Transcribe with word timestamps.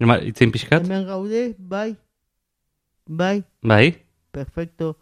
Ema, 0.00 0.18
itzen 0.20 0.52
pixkat? 0.52 0.84
Hemen 0.84 1.06
gaude, 1.08 1.54
bai. 1.58 1.96
Bai, 3.08 3.42
Bai? 3.62 3.96
perfecto. 4.30 4.96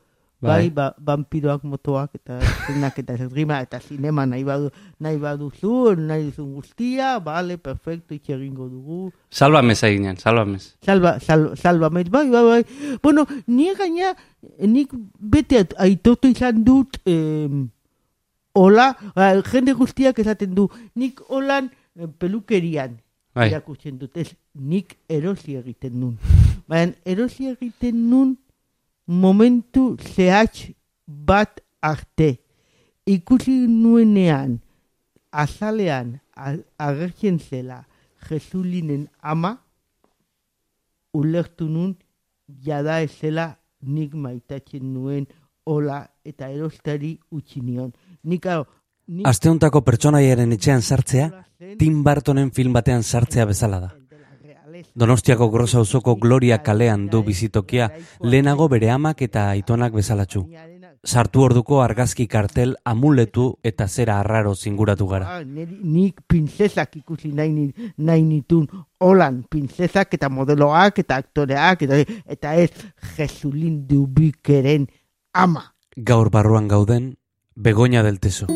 Bai, 0.44 0.68
ba, 0.68 0.90
vampiroak 1.00 1.62
motoak 1.64 2.18
eta 2.18 2.36
zenak 2.66 2.98
eta 3.00 3.14
esgrima 3.16 3.62
eta 3.64 3.78
sinema 3.80 4.26
nahi 4.28 4.42
badu 4.44 4.68
nahi 5.00 5.16
baduzu, 5.16 5.94
nahi 5.96 6.26
duzun 6.26 6.50
guztia, 6.58 7.14
vale, 7.24 7.56
perfecto, 7.56 8.12
itxegingo 8.12 8.68
dugu. 8.68 8.98
Salba 9.32 9.62
meza 9.62 9.88
ginen, 9.88 10.18
salba 10.20 10.44
mez. 10.44 10.74
Salva, 10.84 11.14
sal, 11.18 11.54
salva 11.56 11.88
bai, 11.88 12.04
bai, 12.04 12.26
bai. 12.28 12.60
Bueno, 13.02 13.24
ni 13.46 13.70
gaina, 13.74 14.12
nik 14.60 14.92
bete 15.18 15.64
aitortu 15.80 16.28
izan 16.28 16.60
dut, 16.62 17.00
eh, 17.06 17.48
hola, 18.52 18.90
ba, 19.16 19.32
jende 19.48 19.72
guztiak 19.72 20.20
esaten 20.20 20.52
du, 20.54 20.68
nik 20.94 21.24
holan 21.28 21.72
pelukerian 22.20 23.00
Bai. 23.34 23.48
irakurtzen 23.50 23.98
dut, 23.98 24.16
ez, 24.16 24.30
nik 24.54 24.94
erosi 25.10 25.56
egiten 25.58 25.98
nun. 25.98 26.18
Baina 26.70 26.94
erosi 27.04 27.48
egiten 27.50 27.98
nun 28.10 28.36
momentu 29.06 29.96
zehatz 30.14 30.70
bat 31.06 31.60
arte. 31.82 32.36
Ikusi 33.06 33.66
nuenean, 33.68 34.60
azalean 35.30 36.14
agertzen 36.78 37.38
zela 37.38 37.82
Jesulinen 38.24 39.08
ama, 39.20 39.58
ulertu 41.14 41.68
nun 41.68 41.94
jada 42.64 43.00
ezela 43.02 43.50
nik 43.82 44.14
maitatzen 44.14 44.86
nuen 44.94 45.26
hola 45.66 46.06
eta 46.24 46.48
erostari 46.48 47.18
utzi 47.32 47.60
nion. 47.60 47.92
Nik, 48.24 48.46
hau, 48.48 48.64
nik 49.06 49.26
Aste 49.28 49.50
hontako 49.50 49.82
pertsonaiaren 49.84 50.52
etxean 50.56 50.82
sartzea, 50.82 51.28
Tim 51.78 52.02
Burtonen 52.04 52.50
film 52.52 52.72
batean 52.72 53.02
sartzea 53.02 53.44
bezala 53.44 53.80
da. 53.80 53.92
Donostiako 54.94 55.48
Grosa 55.50 55.78
auzoko 55.78 56.16
Gloria 56.16 56.60
kalean 56.62 57.08
du 57.10 57.22
bizitokia, 57.22 57.90
lehenago 58.22 58.68
bere 58.68 58.90
amak 58.90 59.22
eta 59.22 59.48
aitonak 59.50 59.94
bezalatxu. 59.94 60.44
Sartu 61.04 61.42
orduko 61.44 61.82
argazki 61.82 62.26
kartel 62.26 62.76
amuletu 62.84 63.58
eta 63.62 63.86
zera 63.88 64.20
arraro 64.20 64.54
zinguratu 64.54 65.06
gara. 65.06 65.36
Ah, 65.36 65.42
nik 65.44 66.22
princesak 66.26 66.96
ikusi 66.96 67.32
nahi, 67.32 67.68
nahi 67.98 68.22
nitun 68.22 68.68
holan, 69.00 69.42
princesak 69.50 70.14
eta 70.16 70.30
modeloak 70.30 71.02
eta 71.04 71.18
aktoreak 71.20 71.82
eta, 71.82 72.00
eta 72.24 72.54
ez 72.56 72.70
Jesulin 73.16 73.82
dubikeren 73.86 74.88
ama. 75.34 75.74
Gaur 75.96 76.30
barruan 76.30 76.68
gauden, 76.68 77.16
Begoña 77.54 78.02
del 78.02 78.18
Teso. 78.18 78.46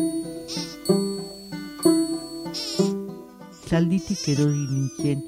Zalditik 3.69 4.23
erori 4.33 4.63
nintzen 4.71 5.19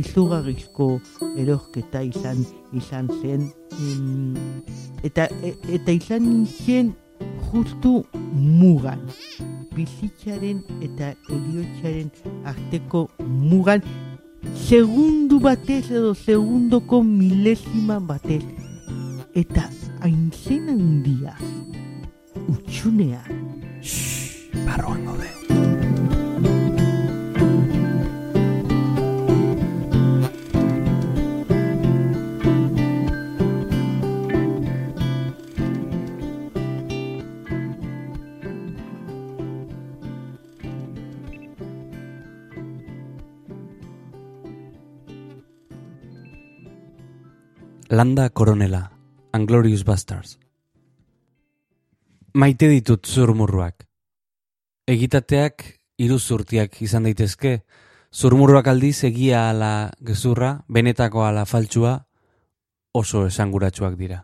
izugarrizko 0.00 0.86
erosketa 1.36 2.00
izan 2.06 2.38
izan 2.72 3.10
zen. 3.20 3.50
Em, 3.76 4.36
eta, 5.04 5.26
e- 5.44 5.56
eta 5.76 5.92
izan 5.92 6.24
nintzen 6.24 6.94
justu 7.50 8.04
mugan. 8.32 9.02
Bizitzaren 9.76 10.62
eta 10.80 11.12
eriotzaren 11.28 12.08
arteko 12.44 13.08
mugan. 13.20 13.84
Segundu 14.54 15.40
batez 15.40 15.90
edo 15.90 16.14
segundoko 16.14 17.02
milesima 17.04 17.98
batez. 18.00 18.42
Eta 19.34 19.68
haintzen 20.00 20.72
handia 20.72 21.36
utxunea 22.48 23.20
Barruan 24.66 25.04
gaude. 25.04 25.39
Landa 48.00 48.30
Koronela, 48.30 48.92
Anglorious 49.30 49.84
Bastards. 49.84 50.38
Maite 52.32 52.70
ditut 52.72 53.04
zurmurruak. 53.04 53.84
Egitateak 54.88 55.66
iruzurtiak 56.00 56.78
izan 56.80 57.04
daitezke, 57.04 57.52
zurmurruak 58.08 58.70
aldiz 58.72 58.94
egia 59.10 59.42
ala 59.50 59.90
gezurra, 60.00 60.54
benetako 60.78 61.26
ala 61.26 61.44
faltsua, 61.44 61.92
oso 63.02 63.26
esanguratsuak 63.26 64.00
dira. 64.00 64.22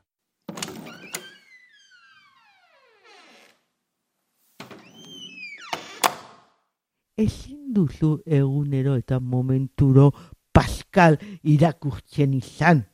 ezin 7.28 7.72
duzu 7.76 8.22
egunero 8.24 8.96
eta 8.96 9.20
momenturo 9.20 10.12
Pascal 10.52 11.20
irakurtzen 11.42 12.32
izan. 12.40 12.86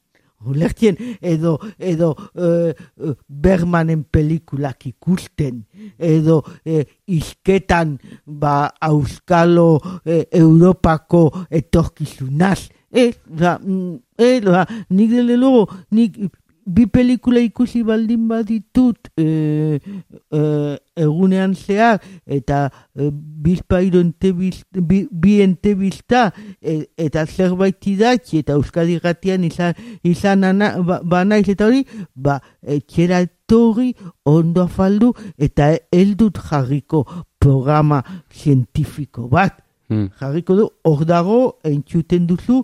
Ulertzen 0.46 0.96
edo, 1.20 1.58
edo 1.78 2.12
eh, 2.34 2.72
eh, 2.72 3.14
Bergmanen 3.28 4.04
pelikulak 4.04 4.86
ikusten, 4.90 5.62
edo 5.98 6.42
eh, 6.64 6.84
izketan 7.06 7.98
ba, 8.26 8.72
Auskalo 8.80 9.80
eh, 10.04 10.24
Europako 10.30 11.28
etorkizunaz. 11.50 12.68
Ez, 12.92 13.16
da, 13.24 13.56
mm, 13.58 13.94
eh, 14.20 14.40
da, 14.44 14.66
nik 14.92 15.10
dele 15.14 15.38
logo, 15.40 15.64
nik 15.96 16.18
bi 16.66 16.86
pelikula 16.86 17.40
ikusi 17.40 17.82
baldin 17.86 18.28
baditut 18.28 19.08
eh, 19.18 19.78
eh, 19.78 20.76
egunean 20.96 21.54
zehar 21.54 22.00
eta 22.26 22.70
eh, 22.96 23.10
bizpairo 23.12 24.00
entebiz, 24.00 24.62
bi, 24.72 25.06
bi 25.10 25.40
entebizta 25.42 26.30
eh, 26.60 26.84
eta 26.96 27.26
zerbait 27.26 27.86
idatzi 27.86 28.42
eta 28.42 28.56
Euskadi 28.58 28.98
gatian 29.02 29.44
izan, 29.44 29.74
izan 30.04 30.44
ana, 30.44 30.74
ba, 30.82 31.00
ba 31.02 31.24
naiz 31.24 31.48
eta 31.48 31.66
hori 31.66 31.84
ba 32.14 32.38
etxera 32.62 33.22
etorri 33.26 33.92
ondo 34.24 34.66
afaldu 34.68 35.12
eta 35.38 35.72
heldut 35.92 36.38
jarriko 36.50 37.04
programa 37.42 38.02
zientifiko 38.30 39.28
bat 39.28 39.62
Hmm. 39.92 40.08
jarriko 40.16 40.54
du, 40.56 40.66
hor 40.88 41.02
dago, 41.04 41.38
entzuten 41.68 42.24
duzu, 42.24 42.62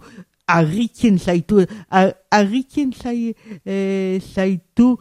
argitzen 0.49 1.19
zaitu, 1.19 1.63
ar- 1.91 2.15
argitzen 2.31 2.93
zai, 2.93 3.35
eh, 3.65 4.19
zaitu 4.35 4.97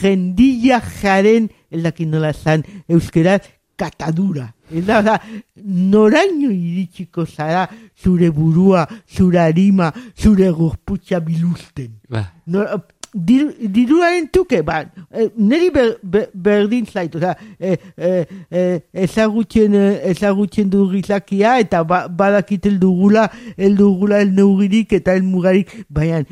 jendilla 0.00 0.80
jaren, 1.00 1.48
eldakin 1.72 2.10
nola 2.12 2.32
zan, 2.32 2.62
euskeraz, 2.88 3.40
katadura. 3.80 4.50
Eta 4.70 5.00
da, 5.02 5.16
noraino 5.64 6.50
iritsiko 6.52 7.24
zara 7.26 7.64
zure 7.98 8.28
burua, 8.30 8.84
zure 9.08 9.38
harima, 9.40 9.90
zure 10.14 10.50
gorputza 10.54 11.20
biluzten. 11.24 11.96
Ba, 12.10 12.26
No, 12.46 12.60
diru, 12.66 12.78
diruaren 13.14 14.28
tuke, 14.32 14.62
ba, 14.62 14.84
eh, 15.12 15.28
niri 15.36 15.70
ber, 15.74 15.96
ber, 16.02 16.28
berdin 16.34 16.86
zaitu, 16.86 17.18
oza, 17.18 17.36
eh, 17.58 17.76
eh, 17.96 18.26
eh, 18.50 18.80
ezagutzen, 18.92 19.74
eh, 19.74 20.10
ezagutzen 20.10 20.70
du 20.70 20.84
gizakia, 20.92 21.58
eta 21.60 21.82
ba, 21.84 22.06
badakit 22.08 22.66
eldugula, 22.66 23.30
eldugula 23.56 24.20
el 24.20 24.34
neugirik 24.34 24.92
eta 24.92 25.14
el 25.14 25.22
mugarik, 25.22 25.72
baina, 25.88 26.22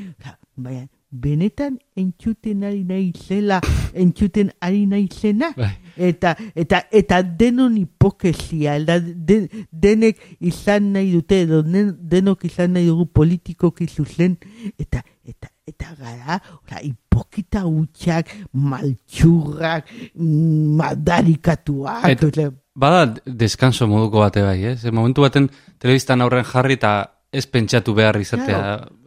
baina, 0.56 0.86
benetan 1.10 1.78
entzuten 1.96 2.62
ari 2.64 2.84
nahi 2.84 3.12
zela, 3.16 3.60
entzuten 3.94 4.50
ari 4.60 4.86
nahi 4.86 5.08
zena, 5.08 5.52
bai. 5.56 5.72
eta 5.96 6.36
eta 6.54 6.82
eta 6.92 7.22
denon 7.22 7.76
hipokesia 7.76 8.76
elda 8.76 9.00
de, 9.00 9.48
denek 9.72 10.20
izan 10.40 10.92
nahi 10.92 11.12
dute 11.12 11.42
edo 11.42 11.62
den- 11.62 11.96
denok 11.98 12.44
izan 12.44 12.76
nahi 12.76 12.86
dugu 12.86 13.06
politikoki 13.06 13.88
zuzen 13.88 14.36
eta 14.78 15.02
eta 15.24 15.48
eta 15.68 15.92
gara 15.98 16.38
ora, 16.62 16.80
hipokita 16.82 17.64
hutsak 17.68 18.32
maltxurrak 18.52 19.86
mm, 20.14 20.76
madarikatuak 20.80 22.08
Et- 22.10 22.24
osea, 22.24 22.50
Bada 22.78 23.14
deskanso 23.26 23.88
moduko 23.90 24.20
bate 24.22 24.42
bai, 24.46 24.60
ez? 24.70 24.84
Momentu 24.94 25.24
baten 25.24 25.48
telebistan 25.82 26.20
aurren 26.22 26.44
jarri 26.46 26.76
eta 26.78 26.92
ez 27.34 27.42
pentsatu 27.50 27.94
behar 27.94 28.20
izatea. 28.22 28.60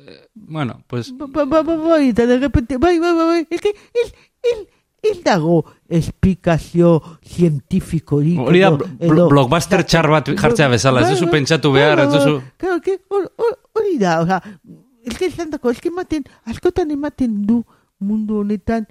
Eh, 0.08 0.28
Bueno, 0.36 0.82
pues, 0.88 1.12
ba, 1.18 1.26
ba, 1.28 1.46
ba, 1.46 1.62
ba, 1.64 1.76
bai, 1.78 2.10
eta 2.10 2.26
de 2.26 2.38
repente, 2.40 2.78
bai, 2.78 2.98
bai, 3.00 3.14
bai, 3.16 3.26
bai, 3.48 3.48
el, 3.52 4.10
el, 4.52 4.60
el 5.04 5.24
dago 5.24 5.64
esplikazio 5.88 7.02
zientifikorik. 7.24 8.40
hori 8.40 8.60
da 8.60 8.72
edo- 9.00 9.30
blockbuster 9.30 9.84
txar 9.86 10.10
bat 10.10 10.28
jartzea 10.36 10.68
bezala, 10.68 11.02
ez 11.06 11.10
duzu 11.14 11.26
bai, 11.30 11.32
pentsatu 11.38 11.72
bai, 11.72 11.80
behar, 11.82 11.98
bai, 11.98 12.08
ez 12.08 12.14
duzu... 12.14 12.42
Claro, 12.58 12.80
hori 13.80 13.98
da, 14.00 14.20
oza, 14.22 14.42
ez 15.12 15.18
que 15.18 15.26
esan 15.26 15.50
dako, 15.50 15.72
ez 15.72 15.82
que 15.82 15.90
ematen, 15.90 16.24
askotan 16.46 16.92
ematen 16.92 17.42
du 17.46 17.64
mundu 18.00 18.40
honetan, 18.40 18.88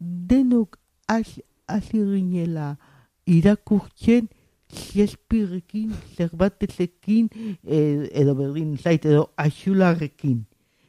denok 0.00 0.78
hasi 1.06 2.00
ginela 2.00 2.78
irakurtzen 3.26 4.28
Shakespeareekin, 4.74 5.92
zerbatezekin, 6.16 7.28
e, 7.62 8.08
edo 8.12 8.34
berdin 8.34 8.76
zait, 8.78 9.04
edo 9.04 9.28
axularrekin. 9.36 10.46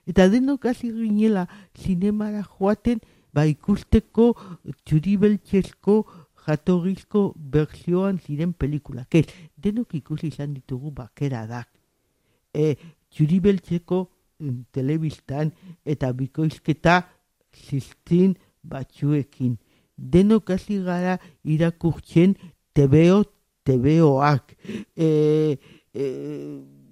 Eta 0.07 0.29
denok 0.31 0.65
hasi 0.71 0.89
ginela 0.93 1.47
zinemara 1.75 2.41
joaten, 2.43 3.03
ba 3.35 3.45
ikusteko 3.45 4.31
txuribeltxezko 4.87 5.99
jatorrizko 6.47 7.33
bertsioan 7.35 8.21
ziren 8.23 8.53
pelikulak. 8.53 9.19
Ez, 9.19 9.27
denok 9.57 9.99
ikusi 9.99 10.31
izan 10.31 10.55
ditugu 10.55 10.95
bakera 10.95 11.43
dak. 11.49 11.67
E, 12.55 12.77
txuribeltzeko 13.11 14.05
telebistan 14.71 15.51
eta 15.85 16.11
bikoizketa 16.13 17.03
ziztin 17.55 18.35
batzuekin. 18.63 19.57
Denok 19.97 20.51
hasi 20.51 20.81
gara 20.83 21.17
irakurtzen 21.43 22.35
tebeo 22.75 23.23
tebeoak. 23.65 24.55
E, 24.95 25.57
e, 25.93 26.05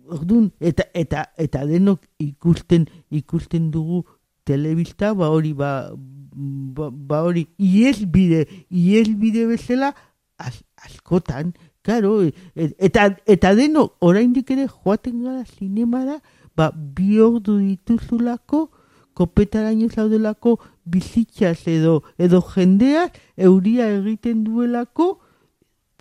ordun, 0.10 0.52
eta, 0.60 0.88
eta, 0.96 1.28
eta 1.38 1.66
denok 1.68 2.06
ikusten 2.20 2.88
ikusten 3.12 3.70
dugu 3.72 4.04
telebista, 4.48 5.14
ba 5.16 5.30
hori 5.32 5.54
ba, 5.56 5.92
ba, 5.94 6.90
ba 6.92 7.22
hori 7.28 7.46
iesbide, 7.60 8.48
iesbide 8.72 9.46
bezala 9.52 9.94
az, 10.38 10.64
askotan, 10.84 11.54
Claro, 11.84 12.24
e- 12.24 12.32
eta, 12.56 13.10
eta 13.28 13.50
deno, 13.60 13.90
oraindik 14.00 14.54
ere 14.56 14.70
joaten 14.72 15.18
gara 15.26 15.44
zinemara, 15.44 16.22
ba, 16.58 16.72
bi 16.72 17.20
ordu 17.22 17.58
dituzulako, 17.60 18.70
kopetaraino 19.14 19.90
zaudelako 19.90 20.58
bizitzaz 20.86 21.68
edo, 21.68 22.02
edo 22.18 22.42
jendeaz, 22.42 23.12
euria 23.38 23.90
egiten 23.98 24.44
duelako, 24.44 25.20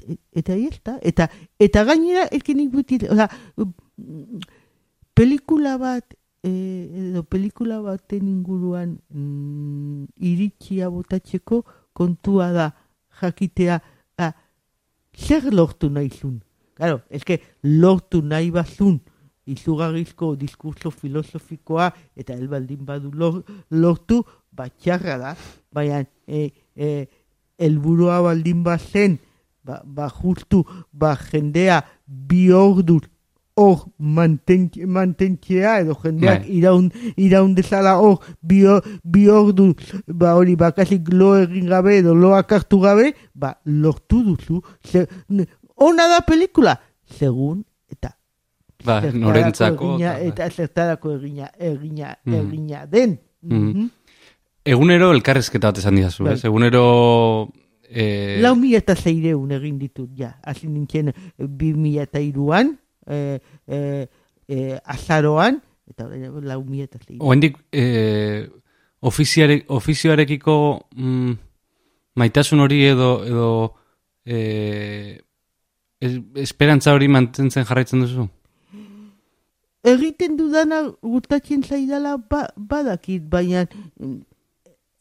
e- 0.08 0.18
eta 0.32 0.52
ahí 0.52 0.66
está. 0.66 0.98
Eta, 1.02 1.30
eta 1.58 1.84
gainera, 1.84 2.26
elkenik 2.32 2.72
buti, 2.72 3.00
oza, 3.10 3.28
pelikula 5.14 5.76
bat, 5.78 6.16
eh, 6.42 7.10
edo 7.10 7.22
pelikula 7.22 7.80
baten 7.80 8.28
inguruan 8.28 8.98
mm, 9.10 10.06
iritsia 10.16 10.88
botatzeko 10.90 11.64
kontua 11.92 12.50
da 12.52 12.72
jakitea 13.20 13.80
ah, 14.18 14.32
zer 15.14 15.52
lortu 15.52 15.90
nahi 15.90 16.10
zun. 16.10 16.40
Claro, 16.74 17.02
es 17.10 17.24
que 17.24 17.42
lortu 17.62 18.22
nahi 18.22 18.50
bazun 18.50 19.02
izugarrizko 19.46 20.34
diskurso 20.36 20.90
filosofikoa 20.90 21.90
eta 22.16 22.34
elbaldin 22.34 22.84
badu 22.86 23.10
lor, 23.14 23.42
lortu 23.70 24.22
batxarra 24.52 25.18
da, 25.18 25.36
baina 25.72 26.04
e, 26.28 26.50
e, 26.76 27.06
elburua 27.58 28.20
baldin 28.22 28.62
bazen 28.64 29.18
ba, 29.64 29.80
ba 29.84 30.08
justu 30.10 30.64
ba 30.92 31.16
jendea 31.16 31.82
bi 32.06 32.50
orduz 32.52 33.02
hor 33.56 33.82
manten- 33.98 34.70
mantentzea 34.88 35.80
edo 35.82 35.94
jendeak 36.02 36.40
Bai. 36.46 36.54
iraun, 36.56 36.86
iraun 37.16 37.54
dezala 37.54 37.98
hor 38.00 38.16
bi, 38.40 38.62
bi 39.04 39.26
ordu 39.28 39.74
ba 40.08 40.34
hori 40.38 40.56
bakasik 40.56 41.10
lo 41.12 41.34
egin 41.42 41.66
gabe 41.68 41.98
edo 41.98 42.14
loak 42.14 42.52
hartu 42.52 42.78
gabe 42.80 43.12
ba 43.34 43.58
lortu 43.66 44.22
duzu 44.24 44.62
Ze, 44.84 45.06
n- 45.30 45.46
ona 45.76 46.08
da 46.08 46.20
pelikula 46.24 46.78
segun 47.04 47.62
eta 47.92 48.14
Ba, 48.84 49.00
norentzako. 49.12 49.94
egina, 49.94 50.18
eta- 50.20 50.50
zertarako 50.50 51.12
egina 51.16 51.50
egina, 51.58 52.16
Mhm. 52.24 52.34
egina 52.46 52.86
den 52.86 53.18
Mhm. 53.42 53.54
Mhm. 53.68 53.88
Egunero 54.64 55.10
elkarrezketa 55.12 55.68
bat 55.72 55.78
esan 55.78 55.96
didazu, 55.96 56.22
Bai. 56.24 56.34
ez? 56.34 56.44
Egunero... 56.44 57.50
Eh, 57.94 58.38
Lau 58.40 58.54
mila 58.56 58.78
eta 58.78 58.94
zeireun 58.94 59.50
egin 59.52 59.78
ditut, 59.78 60.08
ja. 60.16 60.38
Hasi 60.42 60.68
nintzen 60.68 61.08
eh, 61.08 61.14
bi 61.48 61.74
mila 61.74 62.02
eta 62.06 62.20
iruan, 62.20 62.78
eh, 63.06 63.38
eh, 63.66 64.06
eh, 64.48 64.78
azaroan, 64.84 65.60
eta 65.90 66.06
lau 66.08 66.62
mila 66.64 66.84
eta 66.84 66.98
zeireun. 67.02 67.20
Oendik, 67.28 67.58
eh, 67.72 68.48
ofiziare, 69.00 69.64
ofizioarekiko 69.68 70.86
mm, 70.94 71.32
maitasun 72.14 72.60
hori 72.60 72.84
edo, 72.86 73.10
edo 73.26 73.74
es, 74.24 76.20
esperantza 76.36 76.94
hori 76.94 77.08
mantentzen 77.08 77.64
jarraitzen 77.66 78.00
duzu? 78.06 78.28
Egiten 79.84 80.36
dudana 80.38 80.82
gustatzen 81.02 81.62
zaidala 81.62 82.16
ba, 82.30 82.46
badakit, 82.56 83.22
baina 83.30 83.66
mm, 83.98 84.20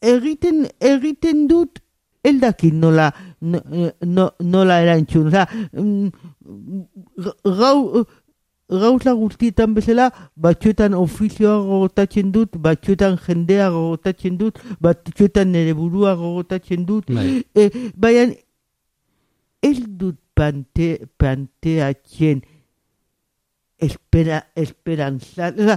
egiten, 0.02 0.66
egiten 0.80 1.46
dut 1.48 1.78
eldakit 2.24 2.74
nola, 2.74 3.12
no, 3.40 3.60
no, 4.06 4.30
nola 4.40 4.80
erantzun. 4.82 5.28
Oza, 5.30 5.46
mm, 5.72 6.10
gau, 7.60 8.04
gauza 8.72 9.12
guztietan 9.18 9.74
bezala, 9.76 10.08
batzuetan 10.36 10.94
ofizioa 10.98 11.58
gogotatzen 11.66 12.32
dut, 12.34 12.56
batzuetan 12.66 13.18
jendea 13.26 13.68
gogotatzen 13.70 14.38
dut, 14.40 14.58
batzuetan 14.80 15.52
nire 15.52 15.74
burua 15.78 16.14
gogotatzen 16.18 16.86
dut, 16.88 17.10
e, 17.54 17.68
baina 17.94 18.30
ez 19.62 19.78
dut 19.86 20.18
pante, 20.34 20.96
planteatzen 21.20 22.42
espera, 23.82 24.46
esperantza, 24.54 25.50
oza, 25.58 25.76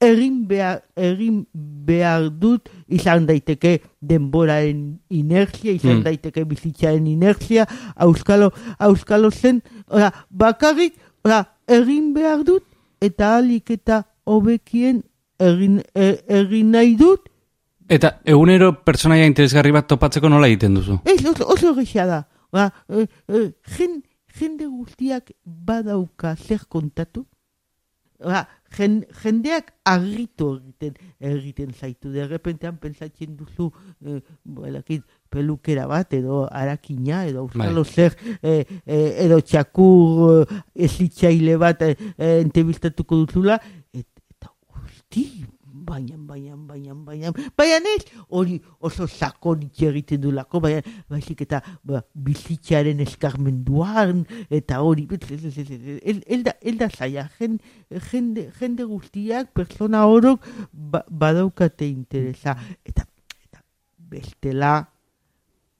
egin 0.00 0.46
behar, 0.48 0.80
egin 0.96 1.42
behar 1.52 2.30
dut 2.40 2.70
izan 2.88 3.26
daiteke 3.28 3.80
denboraren 4.00 5.00
inertzia, 5.12 5.74
izan 5.76 5.98
Mm. 5.98 6.04
daiteke 6.06 6.44
bizitzaren 6.48 7.06
inertzia, 7.06 7.66
auskalo, 7.96 8.50
auskalo 8.78 9.30
zen, 9.30 9.60
oza, 9.88 10.12
bakarrik, 10.30 10.94
oza, 11.24 11.44
egin 11.68 12.14
behar 12.14 12.44
dut, 12.44 12.64
eta 13.00 13.36
alik 13.36 13.70
eta 13.70 14.04
hobekien 14.24 15.02
egin, 15.40 15.82
e, 15.94 16.16
egin 16.28 16.70
nahi 16.70 16.96
dut, 16.96 17.26
Eta 17.90 18.20
egunero 18.22 18.68
pertsonaia 18.86 19.26
interesgarri 19.26 19.72
bat 19.74 19.88
topatzeko 19.90 20.28
nola 20.30 20.46
egiten 20.46 20.76
duzu? 20.78 21.00
Ez, 21.10 21.24
oso, 21.26 21.48
oso 21.50 21.72
gisa 21.74 22.04
da. 22.06 22.20
Ba, 22.54 22.68
e, 22.86 23.08
e, 23.26 23.40
jen, 23.74 23.96
jende 24.38 24.68
guztiak 24.70 25.32
badauka 25.44 26.36
zer 26.36 26.68
kontatu. 26.68 27.24
Ba, 28.20 28.42
jen, 28.76 28.98
jendeak 29.22 29.70
argitu 29.88 30.50
egiten, 30.58 30.96
egiten 31.24 31.70
zaitu. 31.72 32.10
De 32.12 32.26
repentean 32.28 32.76
pentsatzen 32.80 33.32
duzu, 33.38 33.70
e, 34.04 34.18
belakit, 34.44 35.06
pelukera 35.32 35.86
bat, 35.88 36.12
edo 36.16 36.42
arakina, 36.50 37.24
edo 37.30 37.46
auskalo 37.46 37.84
zer, 37.84 38.16
e, 38.42 38.58
e, 38.84 38.98
edo 39.24 39.40
txakur 39.40 40.42
e, 40.42 40.60
ezitzaile 40.88 41.56
bat 41.60 41.86
e, 41.86 41.94
e, 42.16 42.34
entebistatuko 42.42 43.22
duzula, 43.24 43.56
et, 43.94 44.08
eta 44.36 44.52
guzti, 44.68 45.26
baina, 45.90 46.16
baina, 46.16 46.56
baina, 46.56 46.94
baina, 47.06 47.32
baina 47.58 47.94
ez, 47.96 48.04
hori 48.28 48.58
oso 48.86 49.08
sakonik 49.08 49.82
egiten 49.88 50.22
dulako, 50.22 50.60
baina, 50.64 50.82
baizik 51.10 51.42
eta 51.46 51.60
ba, 51.86 52.02
bizitzaren 52.14 53.02
eskarmenduan, 53.06 54.24
eta 54.60 54.80
hori, 54.86 55.08
ez, 55.16 55.22
ez, 55.34 55.44
ez, 55.50 55.56
ez, 55.66 55.70
ez, 55.70 55.98
ez, 55.98 56.20
ez 56.36 56.40
da, 56.46 56.54
ez 56.60 56.76
da 56.80 56.90
zaila, 56.90 57.26
jen, 57.40 57.58
jende, 58.10 58.46
jende 58.60 58.86
guztiak, 58.90 59.52
persona 59.56 60.06
orok, 60.10 60.46
ba, 60.72 61.02
badaukate 61.10 61.88
interesa, 61.90 62.56
eta, 62.86 63.06
eta 63.48 63.64
bestela, 64.12 64.74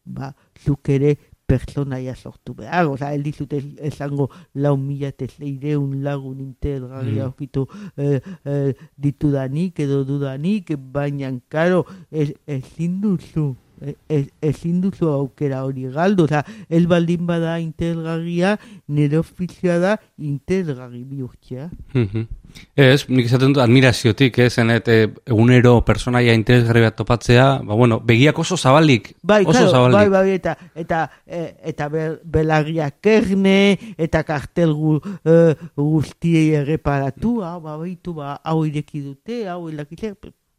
ba, 0.05 0.35
zuk 0.65 0.91
ere 0.91 1.17
pertsonaia 1.51 2.15
sortu 2.15 2.55
behar, 2.55 2.87
oza, 2.87 3.11
ez 3.15 3.23
dizut 3.27 3.53
ez- 3.59 3.75
esango 3.91 4.29
lau 4.55 4.77
mila 4.79 5.09
eta 5.11 5.27
zeireun 5.27 5.97
lagun 6.07 6.39
interesgarri 6.45 7.17
Mm. 7.19 7.25
aurkitu 7.27 7.67
eh, 7.97 8.21
eh, 8.45 8.75
ditudanik 8.97 9.79
edo 9.83 10.05
dudanik, 10.05 10.71
baina, 10.79 11.33
karo, 11.49 11.85
ez, 12.13 12.31
ezin 12.47 13.01
duzu, 13.03 13.49
e- 13.51 13.70
ez, 14.09 14.27
ezin 14.41 14.81
duzu 14.81 15.09
aukera 15.09 15.63
hori 15.65 15.87
galdu, 15.93 16.25
oza, 16.25 16.45
ez 16.69 16.85
baldin 16.87 17.27
bada 17.27 17.59
interesgarria, 17.61 18.59
nire 18.89 19.19
ofizioa 19.19 19.79
da 19.79 19.97
interesgarri 20.19 21.05
bihurtzea. 21.05 21.71
Mhm. 21.95 22.27
Ez, 22.75 23.05
nik 23.09 23.27
esaten 23.29 23.53
dut 23.55 23.63
admiraziotik, 23.63 24.39
ez, 24.43 24.53
zenet, 24.59 24.89
eh, 24.91 25.07
egunero 25.31 25.85
personaia 25.87 26.35
interesgarri 26.35 26.81
bat 26.83 26.97
topatzea, 26.99 27.61
ba, 27.63 27.75
bueno, 27.79 28.01
begiak 28.01 28.39
oso 28.43 28.57
zabalik, 28.59 29.13
Bai, 29.23 29.45
oso 29.45 29.53
claro, 29.53 29.71
zabalik. 29.71 29.95
bai, 29.95 30.09
bai, 30.09 30.31
eta, 30.35 30.57
eta, 30.75 31.05
e, 31.27 31.55
eta 31.71 31.89
be, 31.89 32.09
belarriak 32.25 33.07
erne, 33.07 33.79
eta 33.97 34.25
kartel 34.27 34.75
gu, 34.75 34.97
e, 35.25 35.55
guztiei 35.77 36.51
erreparatu, 36.59 37.37
hau, 37.47 37.61
ba, 37.63 37.77
baitu, 37.79 38.15
ba, 38.19 38.35
hau 38.43 38.65
ireki 38.67 39.01
dute, 39.07 39.47
hau 39.49 39.69
ilakitze, 39.71 40.15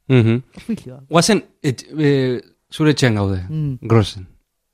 Mhm. 0.08 0.42
ofizioa. 0.58 1.04
Guazen, 1.10 1.44
et, 1.62 1.84
e, 1.98 2.42
zure 2.74 2.92
etxean 2.92 3.16
gaude, 3.16 3.44
Mm. 3.50 3.78
grosen. 3.82 4.28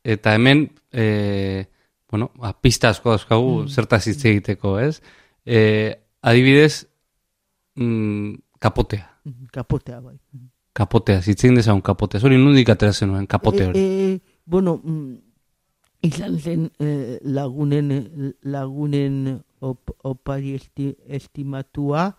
Eta 0.03 0.33
hemen, 0.35 0.71
e, 0.91 1.65
bueno, 2.09 2.31
ba, 2.37 2.53
pista 2.61 2.89
asko 2.89 3.09
dauzkagu 3.09 3.63
Mm. 3.63 3.67
zertaz 3.69 4.07
hitz 4.07 4.23
egiteko, 4.25 4.79
ez? 4.79 5.01
E, 5.45 5.97
adibidez, 6.21 6.87
mm, 7.75 8.35
kapotea. 8.59 9.09
Kapotea, 9.51 9.99
bai. 9.99 10.15
Kapotea, 10.73 11.21
zitzen 11.21 11.55
dezagun 11.55 11.81
kapotea. 11.81 12.19
Zori 12.19 12.37
nundik 12.37 12.69
atera 12.69 12.93
zenuen, 12.93 13.25
kapote 13.27 13.65
hori. 13.65 13.79
E, 13.79 14.13
e, 14.13 14.19
bueno, 14.45 14.79
mm, 14.83 15.15
izan 16.01 16.39
zen 16.39 16.71
eh, 16.79 17.17
lagunen 17.23 18.35
lagunen 18.43 19.41
op, 19.59 19.89
opari 20.03 20.53
esti, 20.53 20.95
estimatua 21.07 22.15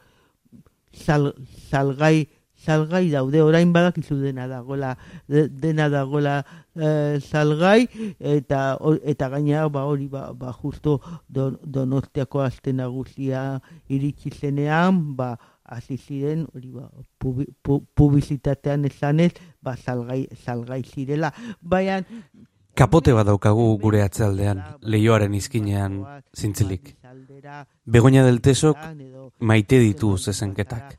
sal, 0.92 1.35
salgai 1.70 2.28
salgai 2.68 3.08
daude 3.10 3.40
orain 3.40 3.72
badakizu 3.72 4.18
dena 4.20 4.44
dagoela 4.50 4.92
de, 5.28 5.46
dena 5.48 5.88
dagoela 5.88 6.42
eh, 6.76 7.16
salgai 7.25 7.88
eta 8.20 8.76
o- 8.80 8.98
eta 9.02 9.28
gainera 9.32 9.68
ba 9.72 9.87
hori 9.88 10.08
ba, 10.12 10.32
ba 10.37 10.52
justo 10.52 11.00
don, 11.28 11.56
donostiako 11.64 12.42
aste 12.44 12.72
nagusia 12.76 13.60
iritsi 13.88 14.30
zenean 14.30 15.16
ba 15.16 15.30
hasi 15.68 15.96
ziren 15.96 16.46
hori 16.54 16.70
ba 16.72 16.90
pubi, 17.18 17.46
pu, 17.62 17.80
publizitatean 17.94 18.84
esanez 18.88 19.32
ba 19.64 19.76
salgai 19.76 20.26
salgai 20.44 20.82
zirela 20.84 21.32
baina 21.62 22.02
Kapote 22.78 23.10
bat 23.10 23.26
daukagu 23.26 23.64
gure 23.82 24.04
atzealdean, 24.04 24.60
leioaren 24.87 25.32
izkinean 25.34 25.96
zintzilik. 26.30 26.92
Begoña 27.90 28.22
del 28.22 28.38
Tesok 28.40 28.78
maite 29.40 29.80
ditu 29.82 30.12
zezenketak. 30.16 30.94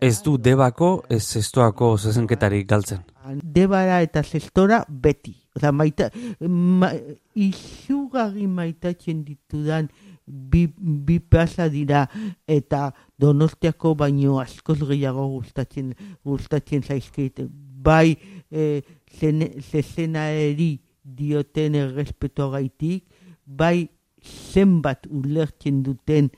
Ez 0.00 0.22
du 0.24 0.38
debako, 0.40 1.02
ez 1.12 1.20
zestoako 1.20 1.90
zezenketarik 1.98 2.64
galtzen. 2.68 3.02
Debara 3.44 4.00
eta 4.00 4.22
zestora 4.24 4.80
beti. 4.88 5.34
Oza, 5.56 5.72
maita, 5.76 6.08
ma, 6.48 6.88
izugarri 7.36 8.46
maitatzen 8.48 9.20
ditudan 9.26 9.90
bi, 10.24 10.64
bi 10.78 11.18
plaza 11.20 11.68
dira 11.68 12.06
eta 12.48 12.86
donostiako 13.20 13.94
baino 14.00 14.38
askoz 14.40 14.78
gehiago 14.88 15.26
gustatzen, 15.34 15.92
gustatzen 16.24 16.82
zaizkit. 16.86 17.44
Bai, 17.84 18.16
e, 18.48 18.80
zezenaeri 19.20 20.72
dioten 21.04 21.76
errespeto 21.76 22.48
gaitik, 22.54 23.04
bai 23.44 23.90
zenbat 24.24 25.06
ulertzen 25.10 25.82
duten 25.84 26.30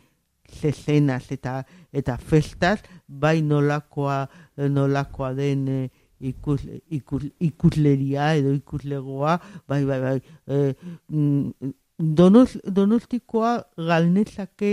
zezenaz 0.53 1.25
eta 1.35 1.63
eta 1.93 2.17
festaz, 2.19 2.81
bai 3.07 3.41
nolakoa, 3.43 4.27
nolakoa 4.71 5.33
den 5.37 5.67
e, 5.69 5.79
ikus, 6.23 6.63
ikus, 6.91 7.27
ikusleria 7.41 8.33
edo 8.39 8.53
ikuslegoa, 8.57 9.39
bai, 9.69 9.83
bai, 9.89 10.01
bai. 10.01 10.17
E, 10.47 10.75
mm, 11.09 11.73
donos, 11.99 12.59
donostikoa 12.65 13.57
galnezake 13.77 14.73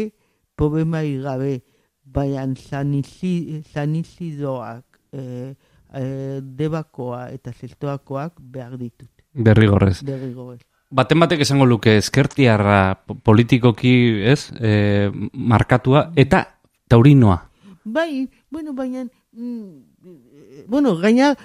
problemai 0.59 1.17
gabe, 1.24 1.59
baina 2.03 2.45
sanizi, 2.55 3.62
sanizidoak, 3.74 5.00
e, 5.13 5.53
e, 5.93 6.03
debakoa 6.41 7.29
eta 7.36 7.53
zestoakoak 7.53 8.39
behar 8.39 8.77
ditut. 8.77 9.12
Berrigorrez. 9.33 10.00
Derrigorrez. 10.05 10.68
Baten 10.89 11.19
batek 11.22 11.43
esango 11.46 11.67
luke 11.69 11.98
eskertiarra 12.00 13.05
po- 13.05 13.13
politikoki, 13.15 13.91
ez, 14.25 14.50
e, 14.58 15.12
markatua, 15.34 16.12
eta 16.17 16.58
taurinoa. 16.89 17.38
Bai, 17.86 18.29
bueno, 18.50 18.74
baina, 18.74 19.05
mm, 19.31 20.65
bueno, 20.67 20.96
gaina, 20.98 21.36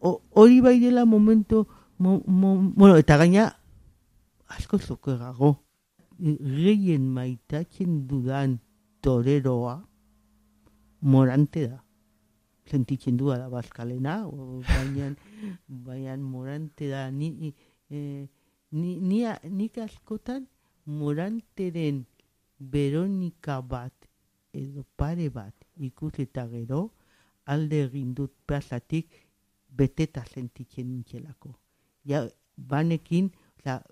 hori 0.00 0.60
bai 0.60 0.78
dela 0.78 1.04
momento, 1.04 1.66
mo, 1.98 2.22
mo, 2.26 2.54
bueno, 2.76 2.96
eta 2.96 3.16
gaina, 3.16 3.56
asko 4.46 4.78
zokegago, 4.78 5.56
gehien 6.18 7.10
maitatzen 7.10 8.06
dudan 8.06 8.60
toreroa, 9.02 9.80
morante 11.00 11.66
da. 11.68 11.82
Sentitzen 12.66 13.16
du 13.16 13.28
da 13.30 13.48
bazkalena, 13.50 14.22
baina, 14.26 15.10
baina 15.66 16.16
morante 16.16 16.88
da, 16.88 17.10
ni, 17.10 17.54
eh, 17.90 18.26
ni, 18.70 19.00
ni, 19.00 19.24
nik 19.50 19.78
askotan 19.78 20.46
moranteren 20.86 22.04
Veronika 22.58 23.60
bat 23.60 24.08
edo 24.52 24.84
pare 24.96 25.28
bat 25.30 25.54
ikusi 25.76 26.22
eta 26.22 26.46
gero 26.48 26.90
alde 27.52 27.82
egin 27.84 28.14
dut 28.14 28.32
plazatik 28.46 29.12
beteta 29.68 30.24
sentitzen 30.24 30.88
nintzelako. 30.88 31.52
Ja, 32.04 32.24
banekin, 32.56 33.30
oza, 33.60 33.82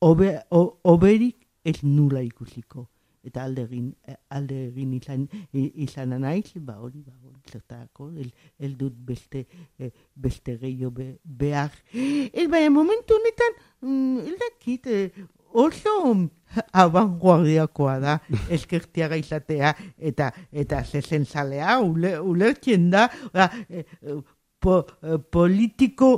obe, 0.00 0.30
o, 0.50 0.78
oberik 0.84 1.46
ez 1.64 1.80
nula 1.82 2.22
ikusiko. 2.22 2.86
Eta 3.22 3.44
alde 3.44 3.66
egin, 3.68 3.90
eh, 4.08 4.16
alde 4.30 4.66
egin 4.68 4.94
izan, 4.96 5.26
izan 5.52 6.14
naiz, 6.20 6.52
ba 6.56 6.78
hori, 6.80 7.02
ba 7.04 7.12
zertarako, 7.50 8.10
el, 8.16 8.30
el 8.58 8.76
dut 8.78 8.94
beste, 8.94 9.46
eh, 9.78 9.90
beste 10.14 10.56
gehiago 10.58 10.94
be, 10.96 11.10
behar. 11.24 11.74
Ez 11.92 12.46
baina 12.48 12.70
momentu 12.70 13.18
honetan, 13.18 13.60
mm, 13.82 14.18
ez 14.30 14.38
dakit, 14.44 14.86
eh, 14.86 15.28
oso 15.52 16.30
abanguardiakoa 16.72 17.98
da 18.02 18.16
eskertiaga 18.50 19.18
izatea 19.18 19.74
eta 19.98 20.30
eta 20.50 20.82
zezentzalea 20.84 21.78
ule, 21.84 22.18
ulertzen 22.20 22.90
da 22.90 23.06
oza, 23.32 23.50
eh, 23.68 23.84
eh, 24.02 24.18
po, 24.60 24.84
eh, 25.02 25.18
politiko 25.30 26.10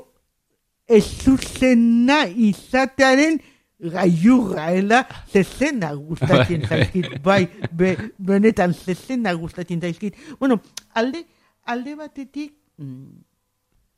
ez 0.87 1.05
zuzena 1.05 2.25
izatearen 2.27 3.41
gaiurra, 3.83 4.71
ela, 4.73 5.03
zezena 5.33 5.93
gustatzen 5.95 6.67
zaizkit, 6.69 7.19
bai, 7.23 7.47
be, 7.73 7.97
benetan 8.19 8.75
zezena 8.75 9.35
gustatzen 9.35 9.81
zaizkit. 9.83 10.17
Bueno, 10.39 10.61
alde, 10.95 11.25
alde 11.67 11.97
batetik, 11.99 12.55
mm, 12.79 13.25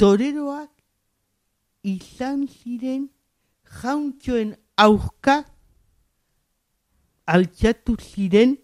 toreroak 0.00 0.70
izan 1.84 2.46
ziren 2.48 3.08
jauntxoen 3.82 4.54
aurka 4.80 5.42
altxatu 7.26 7.96
ziren 8.00 8.56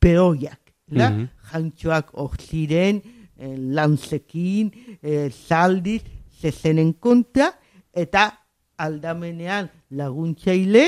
peoiak. 0.00 0.60
La? 0.90 1.10
Mhm. 1.10 1.28
Jantxoak 1.50 2.14
hor 2.18 2.36
ziren, 2.40 3.02
eh, 3.36 3.56
lantzekin, 3.56 4.70
eh, 5.02 5.30
zaldiz, 5.30 6.02
zezenen 6.40 6.94
kontra, 6.94 7.52
eta 7.92 8.39
aldamenean 8.84 9.68
laguntzaile 9.90 10.84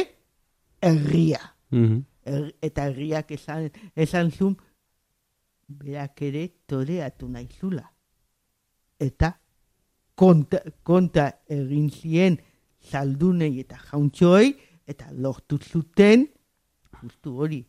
herria. 0.82 1.40
Mhm. 1.70 2.00
Er, 2.24 2.52
eta 2.62 2.84
herriak 2.86 3.30
esan, 3.34 3.70
esan 3.96 4.30
zuen, 4.30 4.56
berak 5.68 6.20
ere 6.22 6.44
toreatu 6.68 7.28
naizula. 7.28 7.84
Eta 9.00 9.32
konta, 10.14 10.60
konta 10.86 11.26
egin 11.50 11.88
zien 11.90 12.36
zaldunei 12.90 13.56
eta 13.64 13.78
jauntxoei, 13.90 14.52
eta 14.86 15.08
lortu 15.12 15.58
zuten, 15.58 16.28
justu 17.00 17.34
hori, 17.40 17.62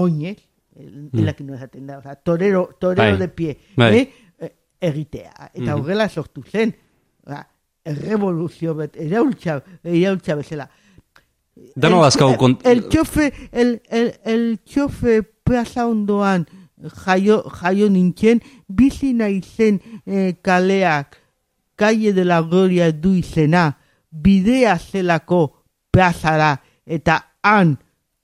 oinez, 0.00 0.38
el, 0.76 1.10
Mm. 1.12 1.18
elakin 1.20 1.50
esaten 1.54 1.86
da, 1.86 1.98
oza, 1.98 2.14
torero, 2.16 2.68
torero 2.80 3.10
Bai. 3.12 3.18
de 3.18 3.28
pie, 3.28 3.58
Bai. 3.76 3.98
eh, 3.98 4.12
eh, 4.38 4.54
egitea. 4.80 5.50
Eta 5.54 5.74
Mhm. 5.76 5.80
horrela 5.82 6.08
sortu 6.08 6.42
zen, 6.42 6.74
ba, 7.26 7.46
errevoluzio 7.84 8.74
bet, 8.78 8.96
iraultza, 9.00 9.60
iraultza 9.84 10.36
bezala. 10.40 10.68
Dano 11.76 12.02
dazkagu 12.02 12.36
kont... 12.40 12.64
El 12.66 12.86
txofe, 12.90 13.30
el, 13.52 13.76
el, 13.90 14.12
el 14.26 14.44
txofe 14.66 15.20
plaza 15.44 15.86
ondoan 15.86 16.46
jaio, 17.04 17.42
jaio 17.60 17.88
nintzen, 17.90 18.40
bizi 18.68 19.12
naizen 19.14 19.80
eh, 20.06 20.34
kaleak, 20.42 21.20
Calle 21.76 22.12
de 22.14 22.22
la 22.24 22.40
Gloria 22.40 22.92
du 22.92 23.16
izena, 23.18 23.72
bidea 24.10 24.76
zelako 24.78 25.64
plazara, 25.90 26.60
eta 26.86 27.16
han 27.42 27.72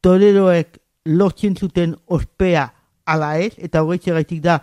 toreroek 0.04 0.78
lortzen 1.10 1.56
zuten 1.58 1.96
ospea 2.06 2.68
ala 3.10 3.32
ez, 3.42 3.56
eta 3.58 3.82
horretxe 3.82 4.14
gaitik 4.14 4.44
da 4.44 4.60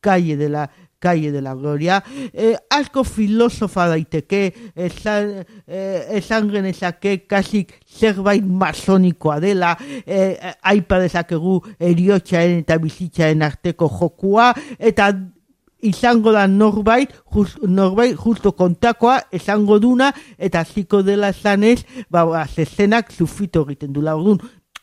Calle 0.00 0.38
de 0.40 0.48
la 0.48 0.70
Calle 1.00 1.32
de 1.32 1.40
la 1.40 1.54
Gloria, 1.54 2.02
eh, 2.32 2.54
asko 2.68 3.04
filosofa 3.04 3.88
daiteke, 3.88 4.42
esan, 4.76 5.46
eh, 5.66 6.18
esan 6.20 6.50
genezake 6.52 7.24
kasik 7.26 7.72
zerbait 7.88 8.44
masonikoa 8.44 9.40
dela, 9.40 9.76
eh, 10.06 10.36
aipa 10.62 11.00
dezakegu 11.00 11.58
eriotxaren 11.80 12.60
eta 12.66 12.78
bizitzaren 12.78 13.42
arteko 13.42 13.88
jokua, 13.88 14.52
eta 14.78 15.10
izango 15.80 16.32
da 16.32 16.46
norbait, 16.46 17.12
just, 17.32 17.58
norbait 17.62 18.14
justo 18.16 18.52
kontakoa 18.52 19.20
esango 19.32 19.78
duna, 19.80 20.12
eta 20.38 20.64
ziko 20.64 21.02
dela 21.02 21.32
esanez, 21.32 21.80
ba, 22.10 22.26
ba, 22.28 22.44
zezenak 22.46 23.12
zufito 23.12 23.64
egiten 23.64 23.94
dula. 23.96 24.16
Orduan, 24.16 24.40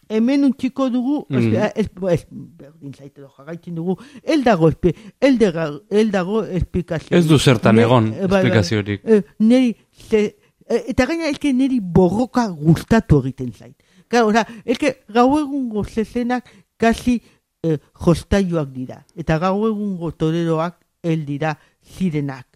hemen 0.10 0.46
utziko 0.46 0.90
dugu, 0.90 1.26
Mm. 1.30 1.56
ez, 1.76 1.88
ez, 2.12 2.26
berdin 2.32 2.94
zaite 2.94 3.22
do 3.22 3.30
jarraitzen 3.38 3.76
dugu, 3.76 3.98
el 4.24 4.44
dago, 4.44 4.70
espe, 4.70 4.94
el, 5.20 5.38
dago, 5.38 5.82
el 5.90 6.12
dago 6.12 6.44
esplikazio. 6.44 7.18
Ez 7.18 7.28
du 7.28 7.40
zertan 7.40 7.80
egon 7.80 8.08
eh, 8.14 8.20
bai, 8.22 8.28
bai. 8.28 8.40
esplikaziorik. 8.44 9.02
Eh, 9.06 9.22
neri, 9.40 9.76
ze, 9.92 10.38
eh, 10.68 10.84
eta 10.88 11.06
gaina 11.06 11.28
elke 11.28 11.54
neri 11.54 11.80
borroka 11.82 12.48
gustatu 12.50 13.20
egiten 13.24 13.52
zait. 13.54 13.76
Claro, 14.08 14.28
oza, 14.28 14.46
elke 14.66 14.98
gau 15.14 15.38
egungo 15.40 15.84
zezenak 15.84 16.48
kasi 16.78 17.22
eh, 17.64 17.78
jostaiuak 17.94 18.70
dira. 18.72 19.02
Eta 19.16 19.38
gau 19.40 19.68
egungo 19.68 20.12
toreroak 20.12 20.78
el 21.04 21.26
dira 21.26 21.58
zirenak. 21.84 22.48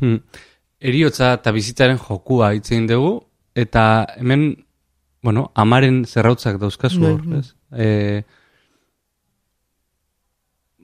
Hmm. 0.00 0.18
eriotza 0.80 1.34
eta 1.36 1.52
bizitzaren 1.52 1.98
jokua 2.00 2.54
hitz 2.56 2.70
egin 2.72 2.86
dugu, 2.88 3.10
eta 3.54 4.06
hemen, 4.16 4.44
bueno, 5.22 5.50
amaren 5.54 6.04
zerrautzak 6.04 6.58
dauzkazu 6.60 7.02
hor, 7.04 7.20
bai. 7.26 7.40
ez? 7.40 7.54
E, 7.72 7.88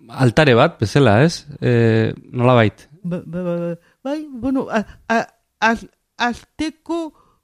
altare 0.09 0.55
bat, 0.59 0.76
bezala, 0.81 1.19
ez? 1.25 1.47
E, 1.61 2.12
nola 2.33 2.55
bait? 2.59 2.88
Ba, 3.02 3.23
ba, 3.25 3.43
ba, 3.43 3.57
ba, 3.62 3.73
bai, 4.05 4.21
bueno, 4.31 4.66
a, 4.71 4.85
a, 5.09 5.23
az, 5.61 5.87
azteko 6.16 7.00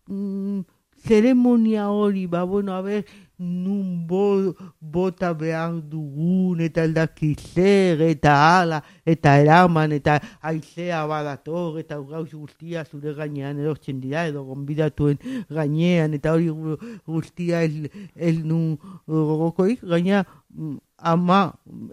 mm, 0.07 0.61
zeremonia 1.07 1.89
hori, 1.91 2.27
ba, 2.27 2.45
bueno, 2.45 2.77
a 2.77 2.83
ber, 2.83 3.05
nun 3.43 4.07
bo, 4.07 4.55
bota 4.81 5.33
behar 5.35 5.75
dugun, 5.91 6.61
eta 6.63 6.85
eldaki 6.87 7.33
zer, 7.35 8.01
eta 8.07 8.35
ala, 8.61 8.79
eta 9.07 9.35
eraman, 9.43 9.93
eta 9.99 10.19
aizea 10.53 11.03
badator, 11.11 11.81
eta 11.83 11.99
gauz 11.99 12.31
guztia 12.33 12.85
zure 12.85 13.15
gainean 13.19 13.59
erortzen 13.59 14.01
dira, 14.01 14.27
edo 14.31 14.45
gonbidatuen 14.47 15.19
gainean, 15.51 16.15
eta 16.19 16.37
hori 16.37 16.49
gu- 16.53 16.79
guztia 17.07 17.65
ez, 17.67 17.91
ez 18.15 18.37
nun 18.45 18.79
gogokoik, 19.11 19.83
gaina 19.91 20.23
mm, 20.55 20.79
ama 21.03 21.43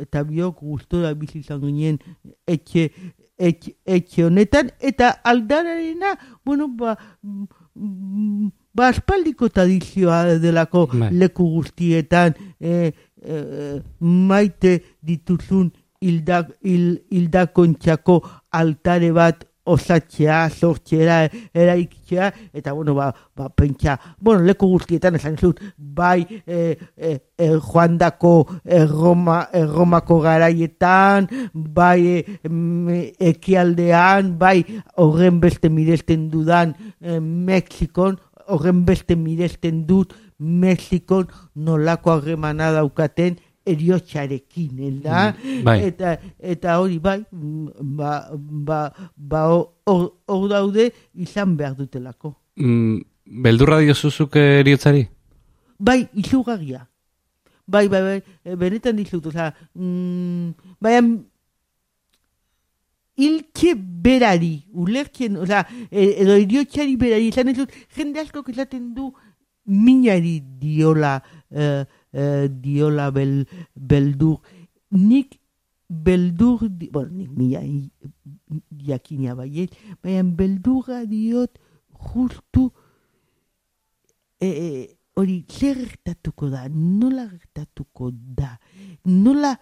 eta 0.06 0.24
biok 0.24 0.62
gustora 0.62 1.16
bizi 1.18 1.42
izan 1.42 1.64
ginen 1.66 1.98
etxe, 2.46 2.90
etxe, 3.40 3.74
etxe 3.90 4.26
honetan, 4.28 4.70
eta 4.80 5.16
aldararena, 5.26 6.14
bueno, 6.46 6.70
ba, 6.78 6.94
mm, 7.24 8.52
ba 8.80 8.88
aspaldiko 8.94 9.50
tradizioa 9.52 10.40
delako 10.40 10.86
Bai. 10.94 11.12
leku 11.22 11.50
guztietan 11.58 12.36
e, 12.60 12.94
e, 13.20 13.40
maite 14.00 14.78
dituzun 15.04 15.68
hildak, 16.00 16.54
hil, 16.64 16.86
hildakontxako 17.12 18.22
altare 18.56 19.12
bat 19.12 19.44
osatzea, 19.70 20.50
sortzera, 20.50 21.20
eraikitzea, 21.54 22.32
eta 22.58 22.74
bueno, 22.74 22.96
ba, 22.98 23.12
ba 23.38 23.50
pentsa, 23.54 24.00
bueno, 24.20 24.42
leku 24.48 24.70
guztietan 24.72 25.20
esan 25.20 25.38
zut, 25.38 25.60
bai 25.78 26.24
e, 26.26 26.78
e, 26.98 27.12
e, 27.38 27.50
joandako 27.68 28.34
erroma, 28.66 29.44
erromako 29.54 30.20
garaietan, 30.26 31.30
bai 31.54 32.00
e, 32.16 32.24
ekialdean, 33.32 34.34
bai 34.42 34.64
horren 34.98 35.40
beste 35.44 35.70
miresten 35.70 36.30
dudan 36.34 36.74
e, 37.00 37.20
Mexikon, 37.20 38.18
horren 38.50 38.84
beste 38.86 39.16
miresten 39.16 39.86
dut 39.88 40.16
Mexikon 40.40 41.28
nolako 41.56 42.16
harremana 42.16 42.72
daukaten 42.76 43.38
eriotxarekin, 43.70 44.80
elda? 44.90 45.30
Bai. 45.66 45.78
Eta, 45.90 46.16
eta 46.40 46.78
hori 46.82 46.98
bai, 47.04 47.20
mm, 47.32 47.96
ba, 48.00 48.14
ba, 48.70 48.80
ba 49.16 49.46
hor 49.52 50.06
hor 50.30 50.48
daude 50.50 50.90
izan 51.14 51.56
behar 51.60 51.76
dutelako. 51.78 52.34
Mm, 52.60 53.02
beldurra 53.46 53.82
diozuzuk 53.84 54.40
eriotzari? 54.42 55.06
Bai, 55.80 56.02
izugarria. 56.14 56.86
Bai, 57.70 57.86
bai, 57.88 58.02
bai, 58.02 58.56
benetan 58.58 58.98
dizut, 58.98 59.28
oza, 59.30 59.52
mm, 59.76 60.74
baina 60.82 61.04
iltxe 63.20 63.74
berari, 63.76 64.66
ulertzen, 64.74 65.38
oza, 65.44 65.66
e, 65.92 66.06
edo 66.24 66.38
iriotxari 66.40 66.96
berari, 67.00 67.28
izan 67.34 67.52
ez 67.52 67.58
dut, 67.58 67.74
jende 67.96 68.22
asko 68.24 68.44
esaten 68.48 68.94
du 68.96 69.12
minari 69.70 70.40
diola, 70.60 71.22
eh, 71.52 71.86
eh, 72.14 72.48
diola 72.50 73.12
bel, 73.12 73.46
beldur. 73.76 74.40
Nik 74.92 75.40
beldur, 75.90 76.70
di, 76.70 76.90
bueno, 76.90 77.12
nik 77.14 77.30
mila 77.38 77.62
jakina 78.86 79.36
baiet, 79.36 79.76
baina 80.04 80.24
beldurra 80.24 81.04
diot 81.06 81.60
justu 82.14 82.70
e, 84.40 84.48
e, 84.48 84.68
hori 85.20 85.44
zer 85.50 85.78
gertatuko 85.78 86.50
da, 86.50 86.68
nola 86.70 87.28
gertatuko 87.28 88.10
da, 88.14 88.56
nola 89.06 89.56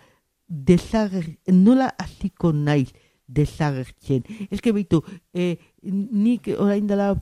desager, 0.47 1.27
nola 1.51 1.89
hasiko 1.99 2.53
naiz 2.53 2.91
desagertzen. 3.27 4.23
Ez 4.49 4.61
que 4.61 4.71
beitu, 4.71 5.03
e, 5.33 5.57
nik 5.83 6.47
orain 6.57 6.87
dela 6.87 7.13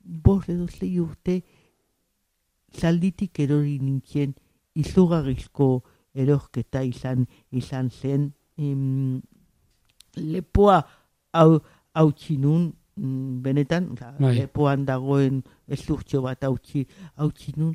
bost 0.00 0.48
edo 0.48 0.66
zei 0.68 0.98
urte 1.00 1.40
zalditik 2.72 3.38
erori 3.44 3.78
nintzen 3.82 4.34
izugarrizko 4.78 5.82
erorketa 6.14 6.82
izan 6.86 7.26
izan 7.52 7.90
zen 7.90 8.30
em, 8.58 9.20
lepoa 10.16 10.80
hau 11.36 11.60
hautsi 11.94 12.36
nun 12.38 12.72
mm, 12.96 13.42
benetan, 13.42 13.90
oza, 13.94 14.14
Bai. 14.18 14.34
lepoan 14.40 14.86
dagoen 14.86 15.42
ezurtxo 15.68 16.22
bat 16.24 16.44
hautsi 16.46 16.86
hautsi 17.16 17.54
nun 17.56 17.74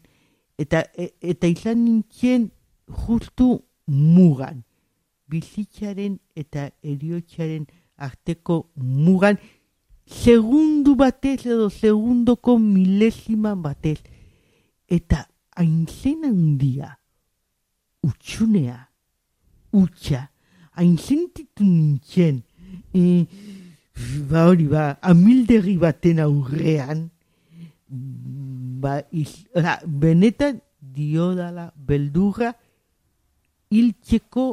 eta, 0.58 0.84
e, 0.98 1.12
eta 1.21 1.48
izan 1.52 1.84
nintzen 1.86 2.50
justu 3.06 3.60
mugan 3.88 4.63
bizitzaren 5.30 6.20
eta 6.36 6.70
eriotxaren 6.84 7.66
arteko 7.98 8.70
mugan 8.76 9.38
segundu 10.06 10.96
batez 10.96 11.46
edo 11.46 11.70
segundoko 11.70 12.58
milesima 12.60 13.56
batez 13.56 13.98
eta 14.88 15.26
haintzen 15.58 16.28
handia 16.30 16.92
utxunea 18.06 18.78
utxa 19.74 20.28
hain 20.78 20.98
sentitu 20.98 21.64
nintzen 21.64 22.44
e, 22.94 23.26
ba 24.30 24.46
hori 24.50 24.68
ba 24.68 25.00
amildegi 25.02 25.78
baten 25.82 26.20
aurrean 26.20 27.10
ba 27.90 29.00
iz, 29.12 29.46
oza, 29.56 29.80
benetan 29.86 30.60
diodala 30.80 31.72
beldurra 31.76 32.54
hiltzeko 33.72 34.46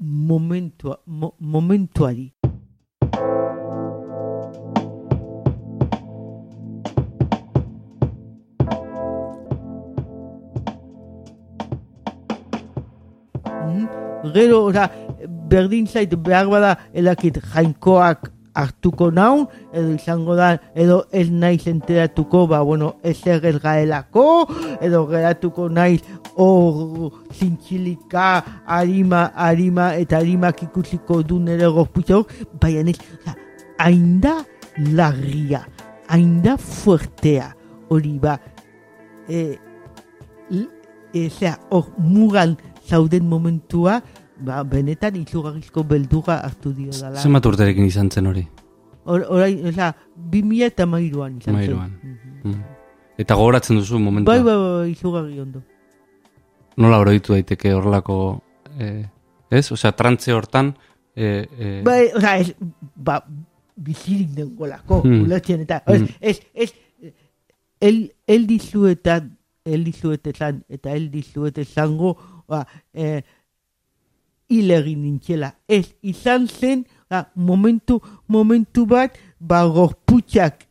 momentua, 0.00 1.00
mo, 1.06 1.34
momentuari. 1.38 2.32
Mhm. 13.44 13.88
Gero, 14.32 14.64
oza, 14.64 14.90
berdin 15.48 15.86
zait 15.86 16.16
behar 16.16 16.48
bada 16.48 16.76
elakit 16.94 17.36
jainkoak 17.52 18.32
hartuko 18.54 19.10
naun, 19.10 19.46
edo 19.72 19.94
izango 19.94 20.34
da, 20.34 20.58
edo 20.74 21.04
ez 21.12 21.28
naiz 21.30 21.66
enteratuko, 21.70 22.46
ba, 22.50 22.60
bueno, 22.62 22.96
ez 23.02 23.20
gaelako, 23.62 24.48
edo 24.80 25.06
geratuko 25.06 25.68
naiz 25.68 26.02
hor 26.40 27.12
zintxilika, 27.36 28.28
harima, 28.66 29.30
harima, 29.36 29.92
eta 30.00 30.20
harimak 30.20 30.62
ikusiko 30.68 31.20
du 31.22 31.38
nire 31.44 31.68
gorputza 31.74 32.16
hor, 32.16 32.26
baina 32.62 32.90
ez, 32.90 33.34
hainda 33.78 34.38
larria, 34.96 35.64
hainda 36.08 36.56
fuertea, 36.56 37.50
hori 37.90 38.16
ba, 38.22 38.38
e, 39.28 39.58
e, 41.12 41.28
zera, 41.28 41.58
hor 41.70 41.90
mugan 41.98 42.56
zauden 42.88 43.28
momentua, 43.28 44.00
ba, 44.40 44.62
benetan 44.64 45.18
izugarrizko 45.20 45.84
beldurra 45.84 46.40
hartu 46.46 46.72
dio 46.76 46.94
dala. 46.96 47.20
Zenbat 47.20 47.46
urterekin 47.52 47.88
izan 47.88 48.10
zen 48.10 48.30
hori? 48.30 48.46
Or, 49.04 49.24
orain, 49.28 49.60
oza, 49.68 49.92
bi 50.16 50.42
mila 50.46 50.70
eta 50.70 50.86
mairuan 50.86 51.36
izan 51.40 51.52
zen. 51.54 51.58
Mairuan. 51.60 51.92
Mhm. 52.02 52.54
Mm. 52.54 52.78
Eta 53.20 53.36
gogoratzen 53.36 53.76
duzu 53.76 54.00
momentua? 54.00 54.32
Bai, 54.32 54.42
bai, 54.44 54.56
bai, 54.56 54.90
izugarri 54.94 55.40
ondo. 55.42 55.60
Nola 56.80 56.98
oroitu 57.02 57.34
daiteke 57.36 57.74
horrelako... 57.76 58.16
Eh, 58.80 59.04
ez? 59.50 59.66
Osea, 59.74 59.92
trantze 59.96 60.32
hortan... 60.32 60.72
Eh, 61.14 61.44
eh, 61.58 61.80
Bai, 61.84 62.06
oza, 62.16 62.36
ez, 62.40 62.54
ba, 62.94 63.18
bizirik 63.76 64.30
dengolako, 64.36 65.02
Hmm. 65.04 65.24
ulertzen 65.26 65.60
eta, 65.66 65.82
ez, 65.86 66.00
Hmm. 66.00 66.14
ez, 66.20 66.40
ez, 66.54 66.72
el, 67.80 67.98
el 68.26 68.46
dizuetan, 68.46 69.36
el 69.64 69.84
dizuetetan, 69.84 70.64
eta 70.68 70.92
el 70.96 71.10
dizuete 71.10 71.64
zango, 71.64 72.14
ba, 72.48 72.62
eh, 72.94 73.22
hil 74.48 74.70
egin 74.70 75.02
nintzela. 75.02 75.54
Ez, 75.68 75.94
izan 76.02 76.46
zen, 76.48 76.86
ba, 77.10 77.26
momentu, 77.34 78.00
momentu 78.28 78.86
bat, 78.86 79.18
ba, 79.38 79.64
gorputxak, 79.64 80.64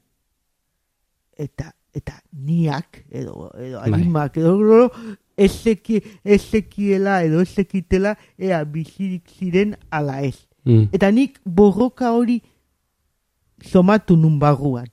eta, 1.38 1.74
eta 1.94 2.22
niak, 2.32 3.04
edo, 3.10 3.52
edo 3.58 3.80
Bai. 3.82 3.92
animak, 3.94 4.38
edo, 4.38 4.56
edo, 4.64 4.92
ez 5.40 5.52
zeki, 5.64 6.02
ez 6.24 6.42
zekiela, 6.52 7.22
edo 7.24 7.40
ez 7.42 7.50
zekitela, 7.56 8.16
ea 8.38 8.60
bizirik 8.66 9.24
ziren 9.40 9.76
ala 9.90 10.20
ez. 10.28 10.36
mm, 10.66 10.90
Eta 10.94 11.10
nik 11.12 11.40
borroka 11.46 12.12
hori 12.12 12.42
somatu 13.64 14.16
nun 14.18 14.40
barruan. 14.40 14.88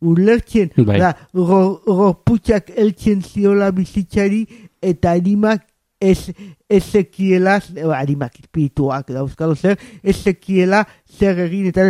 Ulertzen, 0.00 0.70
Bai. 0.86 0.98
da, 1.02 1.12
go- 1.34 1.80
gorputxak 1.86 2.70
eltzen 2.78 3.20
ziola 3.26 3.72
bizitzari, 3.74 4.44
eta 4.80 5.10
animak 5.18 5.64
ez, 6.00 6.30
ezekiela, 6.70 7.56
harimak 7.96 8.36
espirituak 8.38 9.08
dauzkalo 9.10 9.56
zer, 9.58 9.74
ezekiela 10.04 10.84
zer 11.18 11.40
egin 11.48 11.66
eta 11.72 11.88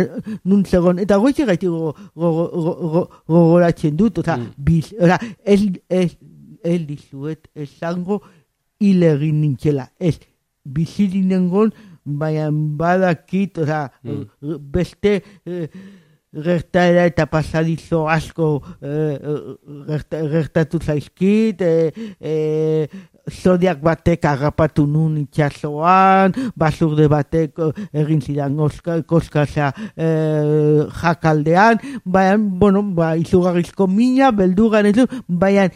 nun 0.49 0.63
zegoen, 0.65 0.97
eta 1.05 1.17
goize 1.21 1.45
gaiti 1.45 1.67
gogoratzen 3.27 3.95
dut, 3.97 4.17
oza, 4.23 4.37
Mm. 4.37 4.47
biz, 4.57 4.93
oza, 4.99 5.19
ez, 5.45 5.61
ez, 5.89 6.15
ez 6.63 6.79
dizuet 6.87 7.47
esango 7.55 8.21
hil 8.79 9.03
egin 9.03 9.41
nintzela, 9.41 9.89
ez, 9.99 10.17
bizirinengon, 10.65 11.71
baina 12.05 12.49
badakit, 12.51 13.57
oza, 13.57 13.89
Mm. 14.03 14.25
beste, 14.71 15.21
eh, 15.45 15.67
gertaera 16.31 17.05
eta 17.09 17.25
pasadizo 17.25 18.03
asko 18.07 18.61
eh, 18.81 19.17
gerta, 19.87 20.21
gertatu 20.29 20.79
zaizkit, 20.79 21.61
eh, 21.61 21.91
eh, 22.21 22.87
zodiak 23.29 23.81
batek 23.81 24.25
agapatu 24.25 24.85
nun 24.87 25.17
itxasoan, 25.17 26.33
basurde 26.55 27.07
batek 27.09 27.57
eh, 27.57 27.71
egin 28.03 28.21
zidan 28.21 28.55
koska, 28.57 29.01
koskaza 29.09 29.71
eh, 29.97 30.85
jakaldean, 31.01 31.81
baina, 32.05 32.37
bueno, 32.37 32.83
ba, 32.93 33.15
izugarrizko 33.17 33.87
mina, 33.87 34.29
beldugan 34.31 34.85
ez 34.85 34.93
du, 35.01 35.07
baina 35.27 35.69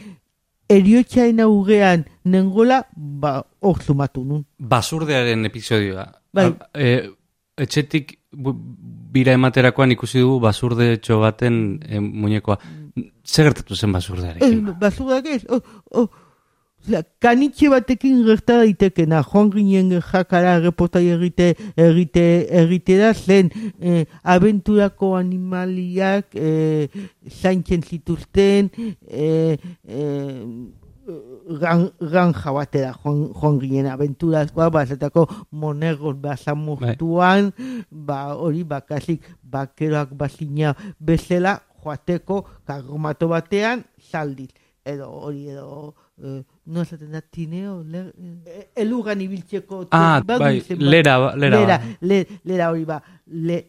eriotxain 0.69 1.39
augean 1.43 2.05
nengola, 2.23 2.83
ba, 2.95 3.43
hor 3.61 3.81
zumatu 3.83 4.23
nun. 4.25 4.45
Basurdearen 4.59 5.45
episodioa. 5.45 6.07
Bai. 6.33 6.49
E, 6.73 7.09
etxetik 7.57 8.17
bira 9.13 9.35
ematerakoan 9.37 9.91
ikusi 9.93 10.19
dugu 10.23 10.39
basurde 10.41 10.93
etxo 10.97 11.19
baten 11.21 11.79
e, 11.85 11.99
muñekoa. 11.99 12.57
Zer 13.25 13.49
gertatu 13.49 13.75
zen 13.75 13.89
Ez, 13.89 13.93
basurdearekin? 13.93 14.65
basurdak 14.79 15.25
ez, 15.25 15.45
o, 15.49 15.61
o, 15.91 16.01
Osea, 16.01 16.22
kanitxe 17.23 17.69
batekin 17.71 18.23
gerta 18.27 18.59
daitekena, 18.59 19.21
joan 19.23 19.49
ginen 19.53 19.91
jakara 20.01 20.57
reportai 20.59 21.05
egite, 21.15 21.53
egite, 21.79 22.25
egite 22.61 23.13
zen 23.13 23.51
eh, 23.79 24.05
abenturako 24.23 25.15
animaliak 25.15 26.35
eh, 26.35 26.87
zaintzen 27.29 27.83
zituzten, 27.83 28.69
eh, 29.07 29.57
gran, 31.59 31.89
granja 31.99 32.51
batera 32.51 32.93
joan, 33.03 33.29
joan 33.33 33.59
ginen 33.59 33.87
abenturazkoa, 33.87 34.69
bazetako 34.69 35.27
monergos 35.51 36.17
basamurtuan, 36.19 37.51
ba, 37.89 38.35
hori 38.35 38.63
bakasik 38.63 39.23
bakeroak 39.43 40.13
bazina 40.17 40.75
bezala 40.99 41.61
joateko 41.83 42.43
karromato 42.67 43.27
batean 43.27 43.83
zaldiz. 44.11 44.51
Edo 44.83 45.07
hori 45.07 45.47
edo, 45.47 45.93
eh, 46.21 46.43
no 46.65 46.81
esaten 46.81 47.11
da 47.11 47.21
tineo, 47.21 47.83
le, 47.83 48.11
eh, 48.45 48.67
elugan 48.75 49.21
ibiltzeko. 49.21 49.87
Ah, 49.91 50.21
bai, 50.25 50.59
bat. 50.59 50.69
lera, 50.79 51.17
ba- 51.19 51.35
lera. 51.35 51.59
lera, 51.59 51.77
ba. 51.77 51.95
le, 52.01 52.27
lera 52.43 52.69
hori 52.71 52.85
ba, 52.85 53.01
le, 53.27 53.63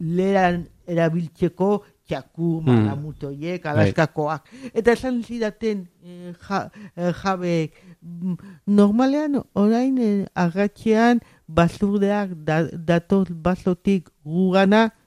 leran 0.00 0.66
erabiltzeko 0.86 1.70
txaku, 2.08 2.60
malamutoiek, 2.64 3.66
alaskakoak. 3.68 4.46
Eta 4.72 4.94
esan 4.96 5.20
zidaten 5.22 5.86
eh, 6.02 6.32
ja, 6.46 6.62
eh, 6.96 7.12
jabeek, 7.22 7.74
mm, 8.00 8.36
normalean 8.78 9.42
orain 9.54 9.98
eh, 10.00 10.24
agatxean 10.34 11.20
basurdeak 11.48 12.32
da, 12.48 12.62
datoz 12.72 13.28
basotik 13.32 14.08
gugana 14.24 14.88
mm, 14.88 14.97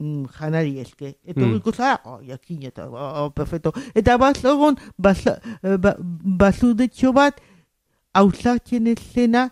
janari 0.00 0.78
eske. 0.80 1.14
Eta 1.24 1.40
mm. 1.40 1.72
zara, 1.74 2.00
oh, 2.04 2.20
jakin 2.22 2.66
eta, 2.68 2.88
oh, 2.88 3.30
perfecto. 3.30 3.72
Eta 3.94 4.16
basogon, 4.18 4.76
basa, 4.98 5.38
eh, 5.62 5.76
ba, 5.76 5.96
basurdetxo 5.98 7.12
bat, 7.12 7.40
hausartzen 8.14 8.86
ezena, 8.92 9.50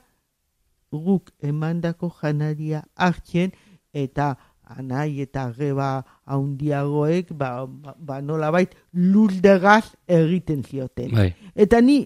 guk 0.92 1.30
emandako 1.42 2.12
janaria 2.20 2.84
hartzen, 2.94 3.52
eta 3.92 4.34
anai 4.64 5.20
eta 5.20 5.50
geba 5.56 6.04
haundiagoek, 6.26 7.32
ba, 7.32 7.66
ba, 7.66 7.96
ba 7.98 8.20
nolabait, 8.22 8.74
luldegaz 8.92 9.94
egiten 10.08 10.62
zioten. 10.64 11.12
Bai. 11.12 11.32
Eta 11.54 11.80
ni 11.80 12.04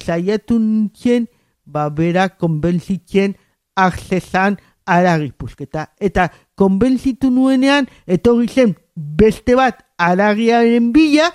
saiatu 0.00 0.58
nintzen, 0.58 1.28
ba 1.64 1.88
bera 1.90 2.28
konbentzitzen 2.28 3.34
arzezan 3.76 4.58
aragipuzketa. 4.84 5.88
Eta 6.00 6.28
konbentzitu 6.54 7.30
nuenean, 7.30 7.88
etorri 8.06 8.48
zen 8.48 8.74
beste 8.94 9.56
bat 9.58 9.80
aragiaren 9.98 10.92
bila, 10.94 11.30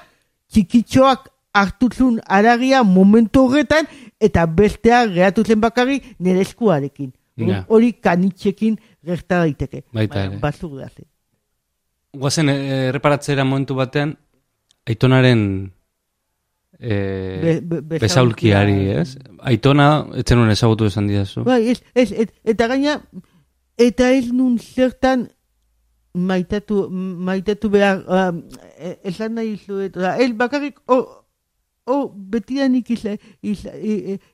txikitxoak 0.51 1.29
hartuzun 1.53 2.19
aragia 2.25 2.83
momentu 2.83 3.47
horretan, 3.47 3.87
eta 4.19 4.45
bestea 4.45 5.05
geratu 5.07 5.43
zen 5.43 5.61
bakarrik 5.61 6.15
nire 6.19 6.41
eskuarekin. 6.41 7.11
Ja. 7.39 7.63
Hori 7.71 7.93
kanitxekin 8.03 8.75
gerta 9.05 9.39
daiteke. 9.45 9.83
Baita 9.95 10.25
ere. 10.25 10.39
Da 10.41 10.51
zen. 10.51 11.05
Guazen, 12.13 12.49
eh, 12.49 12.87
erreparatzera 12.89 13.43
momentu 13.45 13.75
batean, 13.75 14.17
aitonaren 14.85 15.71
e, 16.79 16.89
Be- 16.89 17.61
be- 17.61 17.81
besaulkia. 17.81 17.99
besaulkiari, 17.99 18.89
ez? 19.01 19.17
Aitona, 19.39 20.05
etzen 20.17 20.37
nuen 20.39 20.51
ezagutu 20.51 20.85
esan 20.89 21.07
didazu. 21.07 21.43
Bai, 21.43 21.69
ez, 21.69 21.81
ez, 21.93 22.11
et, 22.11 22.33
eta 22.43 22.67
gaina, 22.71 23.01
eta 23.79 24.11
ez 24.11 24.27
nun 24.31 24.57
zertan 24.59 25.29
maitatu, 26.13 26.89
maitatu 26.91 27.69
behar, 27.69 28.03
um, 28.07 28.43
e- 28.77 28.97
esan 29.07 29.35
nahi 29.35 29.57
zuet, 29.57 29.97
oza, 29.97 30.15
bakarrik, 30.35 30.79
o, 30.87 30.97
o 31.89 31.97
betidanik 32.13 32.89
izan, 32.91 33.17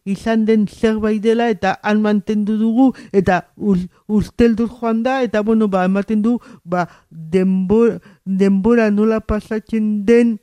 izan, 0.06 0.46
den 0.46 0.68
zerbait 0.68 1.22
dela, 1.24 1.50
eta 1.50 1.76
han 1.84 2.02
mantendu 2.02 2.58
dugu, 2.60 2.94
eta 3.14 3.44
uz, 3.56 3.86
ustelduz 4.08 4.72
joan 4.80 5.04
da, 5.04 5.22
eta 5.24 5.44
bueno, 5.44 5.68
ba, 5.68 5.86
ematen 5.86 6.24
du, 6.26 6.40
ba, 6.64 6.88
denbora, 7.10 8.00
denbora 8.26 8.90
nola 8.92 9.22
pasatzen 9.22 10.06
den, 10.08 10.40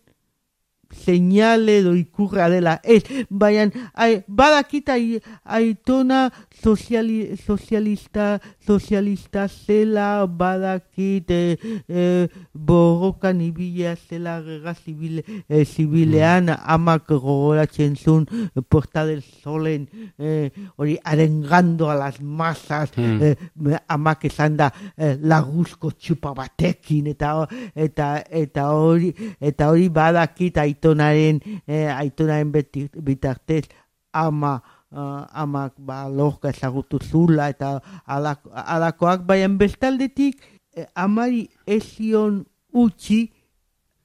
seinale 0.92 1.78
edo 1.78 1.94
ikurra 1.96 2.48
dela. 2.52 2.78
Ez, 2.84 3.02
baina 3.30 3.70
ai, 3.94 4.22
badakit 4.28 4.88
ai, 4.92 5.20
aitona 5.44 6.26
soziali, 6.62 7.36
sozialista, 7.36 8.40
sozialista 8.66 9.48
zela, 9.48 10.26
badakit 10.26 11.30
e, 11.30 11.58
e, 11.88 12.28
borrokan 12.54 13.40
ibila 13.40 13.96
zela 13.96 14.40
gerra 14.42 14.74
zibil, 14.74 15.22
e, 15.48 15.64
zibilean, 15.64 16.48
amak 16.48 17.08
gogoratzen 17.08 17.96
zuen 17.96 18.26
e, 18.54 18.62
Puerta 18.62 19.04
del 19.06 19.22
Solen, 19.22 19.88
e, 20.18 20.50
hori 20.76 20.98
arengando 21.04 21.90
a 21.90 21.96
las 21.96 22.20
masas, 22.20 22.90
Mm. 22.92 23.22
e, 23.22 23.78
amak 23.88 24.24
esan 24.28 24.56
da 24.56 24.68
e, 24.96 25.16
laguzko 25.16 25.90
txupa 25.96 26.34
batekin, 26.36 27.06
eta 27.12 27.32
eta 27.74 28.22
eta 28.30 28.68
hori 28.76 29.12
eta 29.40 29.70
hori 29.72 29.88
badakit 29.88 30.58
aitonaren 30.62 31.40
eh, 31.66 31.88
aitonaren 31.88 32.52
bitartez 32.52 33.64
ama 34.12 34.60
uh, 34.92 35.26
amak 35.32 35.74
ba 35.78 36.08
lorka 36.08 36.50
ezagutu 36.50 36.98
zula 37.02 37.48
eta 37.50 37.80
alako, 38.06 38.50
alakoak 38.52 39.26
baina 39.26 39.48
bestaldetik 39.48 40.40
eh, 40.76 40.86
amari 40.94 41.48
ezion 41.66 42.44
utzi 42.72 43.26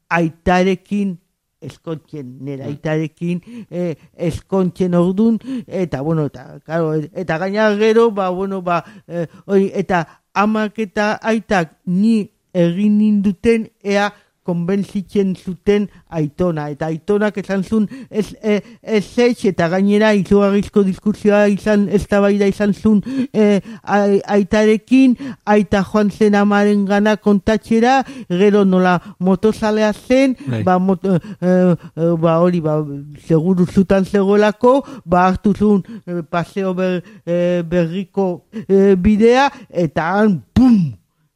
aitarekin 0.09 1.17
eskontzen, 1.61 2.37
nire 2.45 2.67
aitarekin 2.67 3.41
eh, 3.71 3.95
eskontzen 4.13 4.93
ordun, 4.93 5.39
eta 5.65 6.01
bueno, 6.05 6.27
eta, 6.29 6.59
claro, 6.65 6.93
eta 6.93 7.37
gaina 7.41 7.71
gero, 7.79 8.11
ba, 8.11 8.29
bueno, 8.29 8.61
ba, 8.61 8.83
eh, 9.07 9.25
hori, 9.45 9.71
eta 9.73 10.03
amak 10.37 10.77
eta 10.85 11.15
aitak 11.17 11.79
ni 11.85 12.29
egin 12.53 12.99
ninduten, 13.01 13.67
ea 13.81 14.11
konbentzitzen 14.47 15.35
zuten 15.35 15.87
aitona, 16.09 16.69
eta 16.73 16.87
aitonak 16.91 17.37
esan 17.41 17.63
zuen 17.67 17.87
ez, 18.09 18.31
e, 18.41 18.59
ez 18.81 19.05
ez, 19.19 19.35
eta 19.51 19.67
gainera 19.73 20.13
izugarrizko 20.17 20.83
diskusioa 20.87 21.45
izan, 21.51 21.87
ez 21.89 22.05
izan 22.47 22.73
zuen 22.73 23.01
e, 23.33 23.59
ai- 23.83 24.21
aitarekin, 24.37 25.15
aita 25.45 25.83
joan 25.83 26.11
zen 26.11 26.35
amaren 26.35 26.85
gana 26.85 27.17
kontatxera, 27.17 28.03
gero 28.29 28.63
nola 28.65 28.97
motozalea 29.19 29.93
zen, 29.93 30.35
Bai. 30.47 30.63
ba, 30.63 30.77
moto, 30.79 31.15
e, 31.15 31.47
e, 31.47 32.11
ba 32.21 32.39
hori, 32.39 32.61
ba, 32.61 32.79
seguru 33.27 33.65
zutan 33.65 34.05
zegoelako, 34.05 34.83
ba 35.05 35.27
hartu 35.27 35.53
zuen 35.53 35.83
e, 36.05 36.21
paseo 36.23 36.73
ber, 36.73 37.03
e, 37.25 37.63
berriko 37.67 38.45
e, 38.67 38.95
bidea, 38.95 39.49
eta 39.69 40.13
han, 40.17 40.41
pum! 40.53 40.79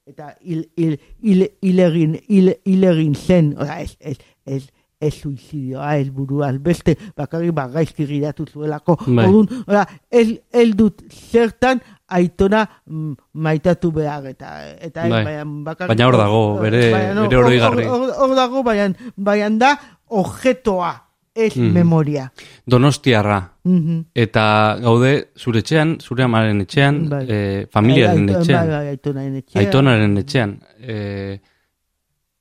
Eta 0.07 0.31
hil, 0.41 0.63
hil, 0.75 0.95
hil, 1.21 1.43
hil 1.61 1.79
egin, 1.85 2.15
hil, 2.27 2.53
hil 2.65 2.83
egin 2.89 3.13
zen, 3.15 3.51
ora, 3.61 3.79
ez, 3.83 3.93
ez, 3.99 4.17
ez, 4.49 4.63
ez 5.01 5.11
suizidioa, 5.13 5.91
ez 6.01 6.09
buruaz, 6.13 6.55
beste 6.61 6.95
bakarrik 7.17 7.53
ba, 7.57 7.67
gaizki 7.73 8.05
giratu 8.09 8.45
zuelako. 8.49 8.97
Bai. 9.05 9.27
Orduan, 9.27 9.63
ora, 9.67 9.85
ez, 10.09 10.27
ez 10.51 10.67
dut 10.77 11.03
zertan 11.31 11.79
aitona 12.11 12.65
mm, 12.89 13.13
maitatu 13.45 13.91
behar, 13.95 14.25
eta, 14.33 14.51
eta 14.89 15.05
Bai. 15.07 15.21
baina 15.29 15.45
bakarrik... 15.69 15.93
Baina 15.93 16.09
hor 16.09 16.17
dago, 16.19 16.41
bere- 16.65 16.91
Baina, 16.91 17.13
no, 17.17 17.27
bere 17.29 17.41
oroigarri. 17.45 17.85
Hor, 17.93 18.35
dago, 18.41 18.63
baina, 18.67 18.89
baina 19.15 19.49
da, 19.63 19.71
objetoa. 20.09 20.91
Ez 21.35 21.55
Mhm. 21.57 21.73
memoria. 21.73 22.31
Donostiarra. 22.65 23.53
Mhm. 23.63 23.99
Eta 24.13 24.77
gaude 24.81 25.29
zure 25.37 25.59
etxean, 25.59 25.97
zure 26.01 26.23
amaren 26.23 26.61
etxean, 26.61 27.09
Bai. 27.09 27.25
eh, 27.29 27.67
familiaren 27.71 28.25
Bai, 28.25 28.33
bai, 28.35 28.41
etxean, 28.41 28.67
bai, 28.69 28.87
aitonaren 28.89 29.35
etxean. 29.35 29.65
aitonaren 29.65 30.17
etxean. 30.17 30.59
Eh, 30.79 31.39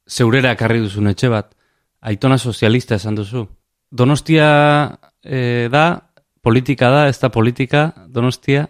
zeurera 0.07 0.53
ekarri 0.53 0.81
duzun 0.81 1.07
etxe 1.09 1.29
bat. 1.29 1.55
Aitona 2.01 2.39
sozialista 2.39 2.95
esan 2.97 3.15
duzu. 3.15 3.47
Donostia 3.91 4.99
eh, 5.23 5.69
da, 5.71 6.11
politika 6.41 6.89
da, 6.91 7.09
ez 7.09 7.19
da 7.21 7.29
politika, 7.31 7.95
Donostia. 8.09 8.69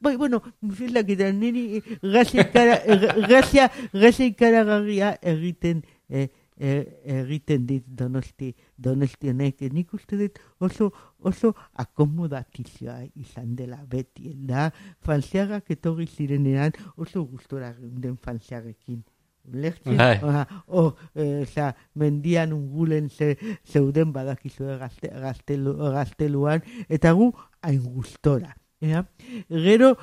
Bai, 0.00 0.16
bueno, 0.16 0.42
zilak 0.76 1.08
eta 1.08 1.30
niri 1.32 1.80
gazia 2.02 2.42
ikara, 2.42 2.76
gazia, 3.32 3.70
gazia 3.92 4.26
ikaragarria 4.26 5.14
egiten, 5.22 5.84
eh, 6.10 6.28
egiten 6.58 7.66
dit 7.66 7.84
donosti, 7.86 8.54
donosti 8.76 9.28
honek. 9.30 9.60
Nik 9.72 9.92
uste 9.96 10.16
dut 10.20 10.38
oso, 10.60 10.90
oso 11.18 11.52
akomodatizioa 11.82 13.02
izan 13.14 13.54
dela 13.56 13.82
beti, 13.88 14.32
da, 14.48 14.70
frantziagak 15.04 15.70
etorri 15.70 16.06
zirenean 16.06 16.72
oso 16.96 17.24
gustora 17.24 17.72
geunden 17.76 18.16
frantziagekin. 18.16 19.04
Ulertzen? 19.46 19.96
Bai. 19.96 20.18
Oh, 20.66 20.96
eh, 21.14 21.42
osea, 21.44 21.70
mendian 21.94 22.52
ungulen 22.52 23.08
ze, 23.10 23.36
zeuden 23.62 24.12
badakizue 24.12 24.74
gazte, 24.80 25.10
gaztelu, 25.22 25.76
gazteluan, 25.94 26.64
eta 26.88 27.12
gu 27.14 27.30
hain 27.62 27.82
gustora. 27.84 28.56
Ja? 28.82 29.04
Gero, 29.48 29.94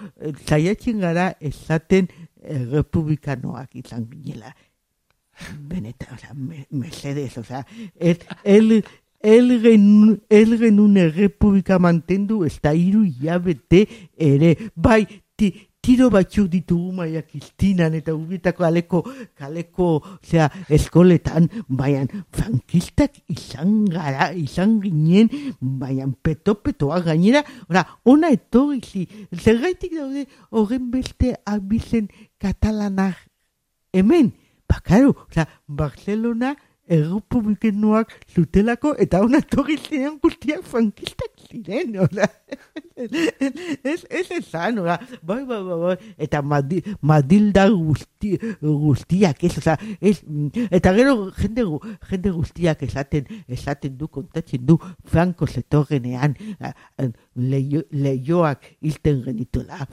saiatzen 0.48 1.04
gara 1.04 1.34
esaten 1.44 2.08
republikanoak 2.72 3.76
izan 3.84 4.08
ginela. 4.12 4.54
Benetan, 5.58 6.16
osea, 6.16 6.34
me, 6.34 6.68
mesedez, 6.70 7.38
osea, 7.38 7.66
ez, 7.96 8.20
el, 8.44 8.84
el, 9.22 9.62
genuen, 9.62 10.22
el 10.30 10.58
genuen 10.60 10.98
errepublika 10.98 11.80
mantendu 11.80 12.44
ez 12.46 12.60
da 12.62 12.74
hiru 12.78 13.04
hilabete 13.08 13.88
ere, 14.18 14.56
bai, 14.76 15.06
ti, 15.36 15.50
tiro 15.84 16.08
batzuk 16.14 16.48
ditugu 16.48 16.94
maia 16.96 17.24
Kristinan 17.28 17.96
eta 17.98 18.14
ubietako 18.16 18.64
kaleko, 18.64 19.02
kaleko, 19.36 19.88
osea, 20.22 20.48
eskoletan, 20.70 21.50
baian, 21.68 22.08
frankistak 22.32 23.18
izan 23.34 23.84
gara, 23.92 24.30
izan 24.38 24.78
ginen, 24.84 25.32
baian, 25.60 26.14
peto-petoa 26.14 27.02
gainera, 27.04 27.44
ora, 27.68 27.84
ona 28.06 28.32
etorri 28.32 28.80
zi, 28.86 29.08
zergaitik 29.34 29.98
daude 29.98 30.28
horren 30.52 30.88
beste 30.94 31.36
abizen 31.44 32.08
katalanak 32.40 33.18
hemen, 33.94 34.32
bakaro, 34.74 35.16
osea, 35.30 35.48
Barcelona 35.68 36.56
errepublikenoak 36.92 38.12
zutelako 38.36 38.92
eta 39.00 39.22
ona 39.24 39.40
etorri 39.44 39.78
ziren 39.80 40.18
guztiak 40.24 40.66
frankistak 40.68 41.46
ziren, 41.48 41.96
ora. 42.04 42.28
ez, 42.98 44.04
ez 44.10 44.26
esan, 44.38 44.82
ora, 44.84 44.98
bai, 45.24 45.42
bai, 45.48 45.62
bai, 45.64 45.78
bai, 45.80 45.96
eta 46.28 46.42
Madi, 46.44 46.82
Madilda 47.02 47.66
guzti, 47.72 48.34
guztiak, 48.62 49.44
ez, 49.48 49.54
oza, 49.62 49.78
ez, 50.00 50.20
mm, 50.28 50.68
eta 50.76 50.94
gero 50.98 51.16
jende, 51.40 51.66
jende 52.12 52.34
guztiak 52.36 52.84
esaten, 52.86 53.32
esaten 53.48 53.98
du, 53.98 54.12
kontatzen 54.12 54.66
du, 54.68 54.78
Franco 55.10 55.48
zetorrenean, 55.48 56.36
leio, 57.36 57.86
leioak 57.92 58.74
hilten 58.84 59.24
genituela, 59.26 59.88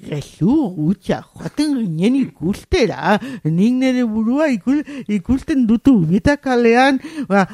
Gezu 0.00 0.72
gutxa, 0.76 1.18
joaten 1.34 1.74
ginen 1.76 2.14
ikustera, 2.22 3.18
nik 3.44 3.74
nire 3.80 4.04
burua 4.08 4.46
ikus, 4.48 4.80
ikusten 5.12 5.66
dutu 5.68 5.92
ubita 6.00 6.36
kalean, 6.40 6.98
ba, 7.28 7.44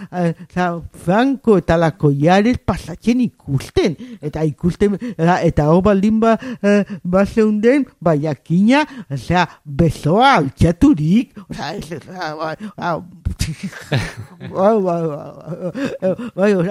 za, 0.54 0.66
Franco 1.04 1.56
eta 1.58 1.76
la 1.80 1.90
Collares 1.98 2.58
pasatzen 2.62 3.20
ikusten, 3.24 3.96
eta 4.22 4.44
ikusten, 4.46 4.94
eta, 5.16 5.40
eta 5.48 5.66
hor 5.72 5.82
baldin 5.88 6.20
ba, 6.22 6.36
eh, 6.62 6.84
ba 7.02 7.26
zeunden, 7.26 7.84
ba 8.00 8.14
jakina, 8.14 8.86
osea, 9.10 9.46
besoa 9.64 10.36
altxaturik, 10.38 11.34
osea, 11.50 12.30
ba, 12.38 12.54
ba, 12.76 13.02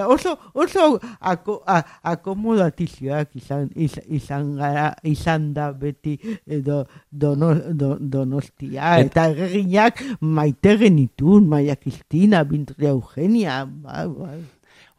oso, 0.08 0.38
oso 0.54 1.00
akomodatizioak 1.20 3.36
izan, 3.36 3.68
izan, 3.76 4.04
izan 4.08 4.56
izan 5.04 5.52
da 5.56 5.65
beti 5.72 6.18
edo 6.46 6.86
dono, 7.10 7.54
do, 7.54 7.96
donostia, 8.00 8.98
Et- 9.00 9.06
eta 9.10 9.28
erreginak 9.30 10.02
maite 10.20 10.76
genitun, 10.78 11.48
Maia 11.48 11.76
Cristina, 11.76 12.44
Bintria 12.44 12.90
Eugenia, 12.90 13.64
bai, 13.66 14.06
bai. 14.06 14.40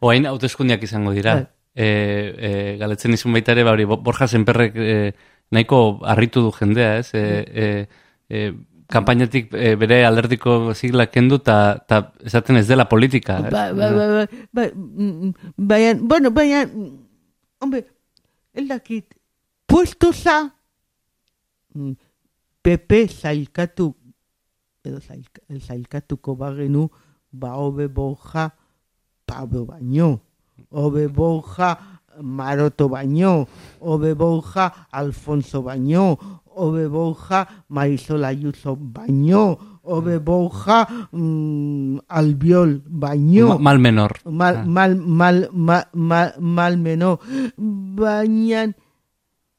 Oain 0.00 0.26
hauteskundiak 0.26 0.82
izango 0.82 1.12
dira. 1.12 1.34
Bai. 1.34 1.46
E, 1.78 1.86
e, 1.86 2.76
galetzen 2.78 3.12
izun 3.14 3.32
baita 3.32 3.52
ere, 3.52 3.62
bauri, 3.62 3.84
Borja 3.86 4.26
Senperrek 4.26 4.74
e, 4.74 5.12
nahiko 5.54 6.00
harritu 6.02 6.42
du 6.42 6.50
jendea, 6.52 6.98
ez? 6.98 7.10
E, 7.14 7.22
e, 7.54 7.88
e, 8.28 8.52
kanpainatik 8.88 9.52
e, 9.52 9.74
bere 9.76 10.00
alderdiko 10.08 10.74
sigla 10.74 11.06
kendu 11.12 11.36
eta 11.42 12.00
esaten 12.24 12.56
ez 12.56 12.66
dela 12.66 12.88
politika. 12.88 13.38
ez? 13.46 13.52
Bai, 13.52 13.72
bai, 13.76 13.90
bai, 13.94 14.08
bai, 14.08 14.26
bai, 14.52 14.72
mm, 14.74 15.12
mm, 15.28 15.52
baina, 15.56 15.94
bueno, 16.00 16.30
baina, 16.30 16.64
mm, 16.66 16.88
hombre, 17.60 17.84
el 18.54 18.68
dakit, 18.68 19.14
mm, 21.78 21.94
PP 22.62 22.90
zailkatu, 23.20 23.94
edo 24.84 24.98
zailka, 25.00 25.40
zailkatuko 25.66 26.34
bagenu, 26.34 26.88
ba 27.32 27.54
hobe 27.54 27.86
borja, 27.88 28.50
Pablo 29.26 29.64
baino, 29.66 30.20
hobe 30.72 31.06
borja, 31.08 31.78
Maroto 32.20 32.88
baino, 32.88 33.46
hobe 33.80 34.14
borja, 34.18 34.72
Alfonso 34.90 35.62
baino, 35.62 36.18
hobe 36.56 36.88
borja, 36.88 37.46
Marisol 37.68 38.24
Ayuso 38.24 38.74
baino, 38.76 39.58
hobe 39.84 40.18
borja, 40.18 40.78
mm, 41.12 41.98
Albiol 42.08 42.80
baino. 42.88 43.48
Ma- 43.48 43.58
mal 43.58 43.78
menor. 43.78 44.12
mal, 44.24 44.56
Ah. 44.56 44.64
mal, 44.64 44.96
mal, 44.96 45.48
mal, 45.52 45.84
mal, 45.94 46.32
mal 46.40 46.76
meno, 46.76 47.18
baina, 47.56 48.66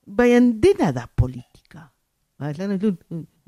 baina 0.06 0.52
dena 0.64 0.92
da 0.92 1.08
politika. 1.16 1.48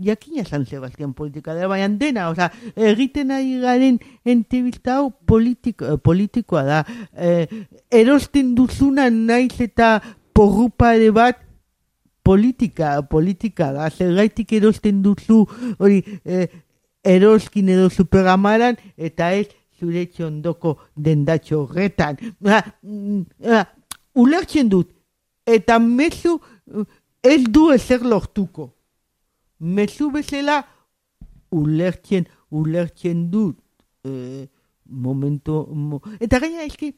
Jakina 0.01 0.43
San 0.45 0.65
Sebastian 0.65 1.13
politika 1.13 1.53
da, 1.53 1.67
baina 1.67 1.87
dena, 1.89 2.29
oza, 2.29 2.49
egiten 2.75 3.31
ari 3.31 3.59
garen 3.61 3.99
entibista 4.25 4.97
hau 4.99 5.11
politiko, 5.11 5.85
eh, 5.85 5.97
politikoa 5.97 6.63
da. 6.63 6.81
Eh, 7.13 7.47
erosten 7.91 8.55
duzuna 8.55 9.09
naiz 9.09 9.59
eta 9.61 10.01
porrupare 10.33 11.11
bat 11.11 11.39
politika, 12.23 13.01
politika 13.07 13.71
da. 13.73 13.89
Zergaitik 13.89 14.51
erosten 14.59 15.01
duzu 15.05 15.45
hori 15.79 16.03
eh, 16.25 16.47
eroskin 17.03 17.69
edo 17.69 17.89
superamaran 17.89 18.77
eta 18.97 19.31
ez 19.33 19.47
zure 19.79 20.05
txondoko 20.05 20.77
dendatxo 20.95 21.63
horretan. 21.63 22.19
Mm, 22.41 23.23
ulertzen 24.13 24.69
dut. 24.69 24.91
Eta 25.47 25.79
mezu 25.81 26.37
ez 27.23 27.41
du 27.49 27.71
ezer 27.73 28.05
lortuko. 28.05 28.69
Mezu 29.61 30.09
bezala 30.11 30.63
ulertzen, 31.51 32.25
ulertzen 32.49 33.29
dut. 33.31 33.59
Eh, 34.03 34.47
momento, 34.91 35.67
mo, 35.71 36.01
eta 36.19 36.39
gaina 36.41 36.65
eski, 36.65 36.91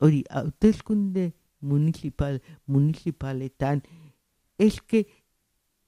hori, 0.00 0.22
hautezkunde 0.30 1.30
municipal, 1.62 2.40
municipaletan, 2.66 3.82
eske, 4.58 5.04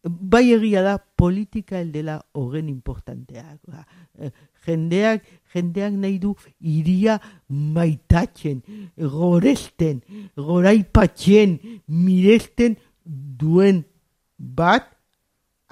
bai 0.05 0.53
egia 0.53 0.83
da 0.85 0.99
politika 0.99 1.81
dela 1.85 2.19
horren 2.37 2.69
importanteak. 2.69 3.59
Ba, 3.67 3.87
eh, 4.19 4.31
jendeak, 4.67 5.25
jendeak 5.55 5.97
nahi 5.97 6.19
du 6.21 6.35
iria 6.61 7.19
maitatzen, 7.49 8.63
goresten, 8.97 10.03
goraipatzen, 10.37 11.59
miresten 11.89 12.77
duen 13.05 13.85
bat 14.37 14.91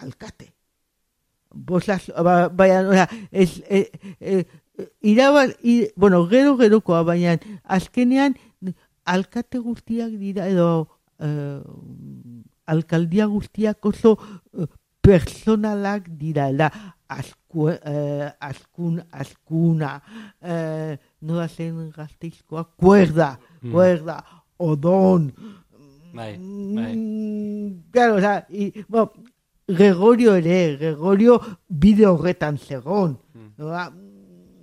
alkate. 0.03 0.53
Bosaz, 1.53 2.09
ba, 2.25 2.49
baina, 2.49 2.81
oza, 2.89 3.07
ez, 3.31 3.61
e, 3.69 3.81
e, 4.21 4.47
irabal, 5.03 5.53
i, 5.63 5.89
bueno, 5.97 6.25
gero 6.31 6.57
gerokoa, 6.57 7.03
baina 7.05 7.37
azkenean 7.65 8.37
alkate 9.05 9.59
guztiak 9.61 10.15
dira, 10.17 10.47
edo 10.49 10.89
eh, 11.21 11.61
alkaldia 12.73 13.27
guztiak 13.29 13.85
oso 13.85 14.15
eh, 14.57 14.67
personalak 15.05 16.09
dira, 16.17 16.49
da, 16.57 16.71
asku, 17.13 17.69
eh, 17.75 18.31
askun, 18.41 19.03
askuna, 19.13 19.99
eh, 20.41 20.97
nola 21.21 21.49
zen 21.49 21.91
gazteizkoa, 21.93 22.65
kuerda, 22.81 23.35
Mm. 23.63 23.71
kuerda, 23.73 24.17
odon, 24.59 25.33
Bai, 26.13 26.37
bai. 26.37 26.97
Mm, 26.97 27.85
Claro, 27.91 28.17
o 28.17 28.21
sea, 28.21 28.47
y, 28.51 28.85
bueno, 28.89 29.13
Gregorio 29.77 30.35
ere, 30.37 30.77
Gregorio 30.77 31.41
bide 31.69 32.07
horretan 32.07 32.59
zegon. 32.59 33.19
Mm. 33.35 33.53
Ba, 33.59 33.91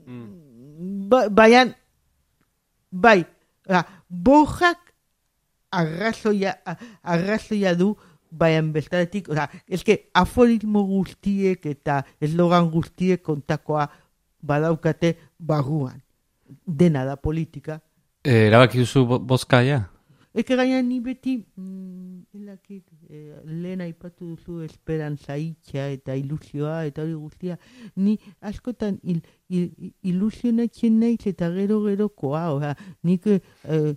Mm. 0.07 1.09
ba, 1.09 1.29
baina, 1.29 1.75
bai, 2.91 3.25
oza, 3.67 3.83
bojak 4.09 4.79
arrazoia, 5.71 6.59
a- 6.65 6.77
arrazoia 7.03 7.75
du, 7.75 7.95
baian 8.31 8.71
bestaletik, 8.73 9.29
oza, 9.29 9.47
eske 9.67 10.09
aforismo 10.13 10.83
guztiek 10.85 11.65
eta 11.65 12.03
eslogan 12.21 12.69
guztiek 12.69 13.21
kontakoa 13.25 13.87
badaukate 14.41 15.15
barruan. 15.39 16.01
Dena 16.65 17.03
da 17.05 17.15
politika. 17.15 17.79
E, 18.23 18.47
erabaki 18.47 18.79
duzu 18.81 19.05
bo- 19.05 19.19
bozka, 19.19 19.61
ja? 19.63 19.83
Eke 20.33 20.55
gaina 20.55 20.81
ni 20.81 20.99
beti, 21.01 21.37
mm, 21.57 22.25
elakit, 22.37 22.83
eh, 23.09 23.33
lehen 23.45 23.81
aipatu 23.81 24.29
duzu 24.35 24.61
esperantza 24.63 25.35
itxa 25.37 25.87
eta 25.95 26.15
ilusioa 26.15 26.85
eta 26.85 27.01
hori 27.03 27.13
guztia, 27.17 27.57
ni 27.95 28.17
askotan 28.41 28.99
il, 29.03 29.21
il, 29.49 29.71
il- 29.77 29.93
ilusionatzen 30.13 30.99
naiz 30.99 31.25
eta 31.27 31.49
gero 31.55 31.81
gerokoa, 31.85 32.43
oza, 32.53 32.75
nik, 33.03 33.25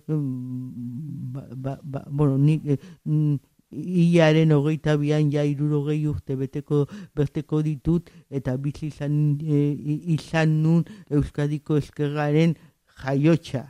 mm, 0.07 1.31
ba, 1.33 1.47
ba, 1.55 1.79
ba, 1.83 2.03
bueno, 2.09 2.37
nik, 2.37 2.61
eh, 2.65 2.77
mm, 3.05 3.35
Iaren 3.73 4.51
hogeita 4.53 4.93
bian 5.01 5.31
ja 5.33 5.41
irurogei 5.49 6.03
urte 6.05 6.35
beteko, 6.37 6.83
beteko 7.17 7.63
ditut 7.65 8.11
eta 8.29 8.53
bizi 8.61 8.91
izan, 8.91 9.39
i- 9.41 10.13
izan 10.13 10.59
nun 10.61 10.83
Euskadiko 11.09 11.77
eskerraren 11.81 12.53
jaiotxa? 13.01 13.63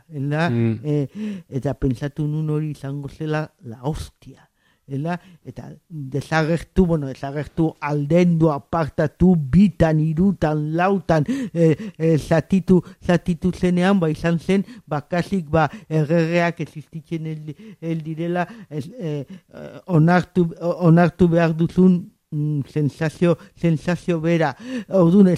Mm. 0.49 0.79
Eh, 0.84 1.08
eta 1.47 1.73
pentsatu 1.79 2.27
nun 2.27 2.49
hori 2.51 2.71
izango 2.71 3.08
zela 3.08 3.45
la 3.63 3.79
hostia. 3.84 4.43
Ela, 4.86 5.19
eta 5.46 5.69
desagertu, 5.88 6.86
bueno, 6.86 7.08
desagertu 7.08 7.69
aldendu, 7.80 8.50
apartatu, 8.52 9.36
bitan, 9.38 10.00
irutan, 10.04 10.74
lautan, 10.76 11.24
eh, 11.54 11.93
eh, 11.98 12.17
zatitu, 12.17 12.82
zatitu 13.00 13.54
zenean, 13.56 14.00
ba 14.00 14.10
izan 14.12 14.39
zen, 14.39 14.65
bakasik, 14.86 15.48
ba, 15.50 15.69
erregeak 15.88 16.60
existitzen 16.60 17.28
el, 17.28 17.56
el 17.80 18.02
eh, 18.69 19.24
onartu, 19.88 20.50
onartu 20.60 21.30
behar 21.30 21.56
duzun 21.56 22.12
mm, 22.32 22.62
sensazio, 22.67 23.38
sensazio 23.56 24.19
bera. 24.19 24.52
Orduan, 24.89 25.32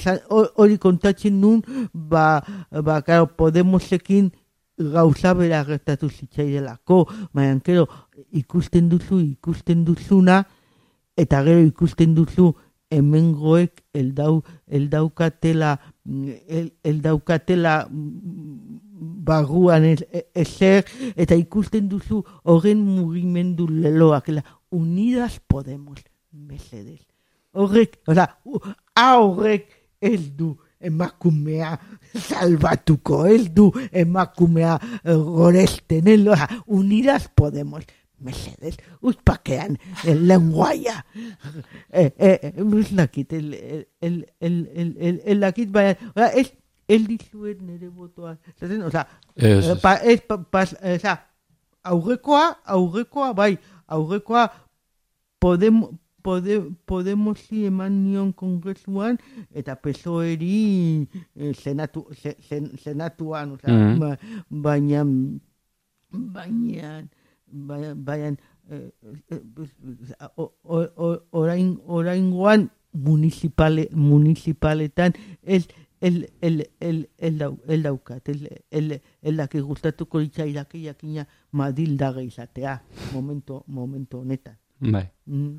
hori 0.55 0.79
kontatzen 0.81 1.37
nun, 1.39 1.61
ba, 1.93 2.41
ba, 2.71 3.01
claro, 3.03 3.29
Podemosekin 3.37 4.31
gauza 4.77 5.33
bera 5.33 5.63
gertatu 5.63 6.09
zitzaidelako, 6.09 7.05
baina, 7.33 7.59
gero, 7.63 7.87
ikusten 8.31 8.89
duzu, 8.89 9.19
ikusten 9.23 9.85
duzuna, 9.85 10.43
eta 11.17 11.41
gero 11.45 11.63
ikusten 11.63 12.15
duzu 12.15 12.53
hemengoek 12.91 13.81
eldau, 13.93 14.43
eldaukatela, 14.67 15.79
el, 16.05 16.73
eldaukatela 16.83 17.87
mm, 17.89 19.25
e- 20.11 20.27
ezer, 20.35 20.85
eta 21.15 21.35
ikusten 21.35 21.89
duzu 21.89 22.23
horren 22.43 22.83
mugimendu 22.85 23.67
leloak, 23.67 24.29
la, 24.29 24.43
Unidas 24.75 25.39
Podemos, 25.47 26.03
mesedez. 26.31 27.07
Horrek, 27.53 28.01
oza, 28.07 28.27
horrek 28.99 29.69
ez 30.01 30.35
du 30.35 30.57
emakumea 30.85 31.73
salbatuko, 32.15 33.25
ez 33.27 33.49
du 33.53 33.71
emakumea 33.91 34.77
eh, 35.03 35.15
goresten, 35.15 36.07
ez, 36.07 36.19
oza, 36.27 36.47
Unidas 36.67 37.27
Podemos, 37.35 37.83
mesedez, 38.19 38.77
uzpakean, 39.01 39.77
el 40.07 40.23
lenguaia. 40.27 41.01
Eh, 41.91 42.11
eh, 42.17 42.39
eh, 42.41 42.53
ez 42.79 42.91
dakit, 42.95 43.33
el, 43.33 43.53
el, 43.53 43.87
el, 44.01 44.15
el, 44.39 44.59
el, 44.75 44.95
el, 44.99 45.21
el 45.25 45.39
dakit, 45.43 45.69
baina, 45.71 46.29
ez, 46.33 46.53
ez 46.87 47.01
dizuet 47.07 47.59
nire 47.61 47.89
botoa, 47.89 48.37
zaten, 48.59 48.81
oza, 48.87 49.07
Ez, 49.35 49.65
Eh, 49.65 49.71
ez. 49.73 49.79
pa, 49.83 49.95
ez, 49.99 50.21
pa, 50.23 50.63
eh, 50.81 50.95
oza, 50.95 51.17
aurrekoa, 51.83 52.45
aurrekoa, 52.65 53.33
bai, 53.35 53.57
aurrekoa 53.87 54.45
podem, 55.43 55.81
pode, 56.25 56.55
Podemosi 56.89 57.65
eman 57.69 57.93
nion 58.07 58.31
kongresuan, 58.33 59.19
eta 59.53 59.75
PSOEri 59.77 61.07
eh, 61.35 61.53
senatu, 61.53 62.07
se, 62.17 62.33
sen, 62.49 62.71
senatuan, 62.81 63.51
oza, 63.59 63.69
Mhm. 63.69 63.99
ba, 64.01 64.17
baina, 64.49 65.03
baina, 66.11 67.07
baina, 67.47 67.93
baina, 67.95 68.37
eh, 68.69 68.91
eh, 69.03 69.13
eh, 69.31 70.27
o- 70.35 70.53
o- 70.63 70.91
o- 71.05 71.21
orain, 71.31 71.79
oraingoan 71.85 72.69
municipale, 72.93 73.89
municipaletan 73.93 75.13
ez 75.43 75.67
el, 76.01 76.29
el, 76.41 76.69
el, 76.79 77.09
el, 77.17 77.37
dau, 77.37 77.57
el 77.67 77.83
daukat, 77.83 78.27
el, 78.29 78.49
el, 78.71 79.01
el 79.21 79.37
daki 79.37 79.59
gustatuko 79.59 80.19
litzaidake 80.19 80.81
jakina 80.83 81.27
madildaga 81.51 82.21
izatea, 82.23 82.83
momento, 83.13 83.63
momento 83.67 84.19
honetan. 84.19 84.57
Bai. 84.79 85.09
Mm. 85.25 85.57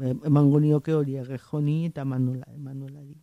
Emango 0.00 0.60
nioke 0.60 0.94
hori 0.94 1.16
errejoni 1.20 1.86
eta 1.90 2.04
Manuela, 2.04 2.46
Manuelari. 2.56 3.14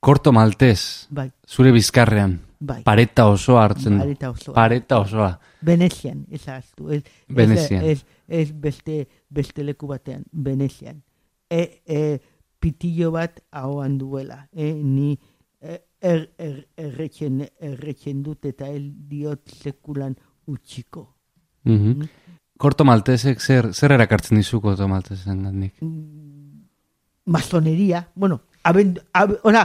Korto 0.00 0.32
maltez, 0.32 1.08
Bai, 1.10 1.26
zure 1.46 1.72
bizkarrean, 1.74 2.36
bai. 2.60 2.82
pareta 2.86 3.26
osoa 3.26 3.64
hartzen 3.66 3.96
du. 3.98 4.04
Pareta 4.04 4.30
osoa. 4.30 4.54
Pareta 4.54 4.98
osoa. 5.02 5.30
Venezian, 5.66 6.24
ez 6.30 6.46
ahaztu. 6.48 6.90
Ez, 6.94 7.02
Venezian. 7.34 7.82
Ez, 7.82 7.98
ez, 7.98 8.04
ez 8.28 8.52
beste, 8.52 9.08
beste 9.28 9.64
leku 9.64 9.90
batean, 9.90 10.22
Venezian. 10.32 11.02
E, 11.50 11.82
e, 11.84 12.18
pitillo 12.60 13.10
bat 13.10 13.42
ahoan 13.50 13.98
duela. 13.98 14.44
E, 14.52 14.72
ni 14.72 15.18
e, 15.60 15.80
er, 16.00 16.28
er, 16.38 16.62
erretzen, 16.76 17.42
erretzen 17.58 18.22
dut 18.22 18.46
eta 18.46 18.68
el 18.70 18.92
diot 19.10 19.50
sekulan 19.50 20.16
utxiko. 20.46 21.08
Mhm. 21.64 22.08
Korto 22.58 22.84
maltezek 22.84 23.40
zer, 23.40 23.72
zer 23.72 23.94
erakartzen 23.94 24.36
dizu 24.40 24.60
korto 24.60 24.88
maltezen 24.90 25.44
gandik? 25.46 25.74
masonería, 27.28 28.08
bueno, 28.14 28.42
aben, 28.64 28.98
ab, 29.12 29.36
ona, 29.44 29.62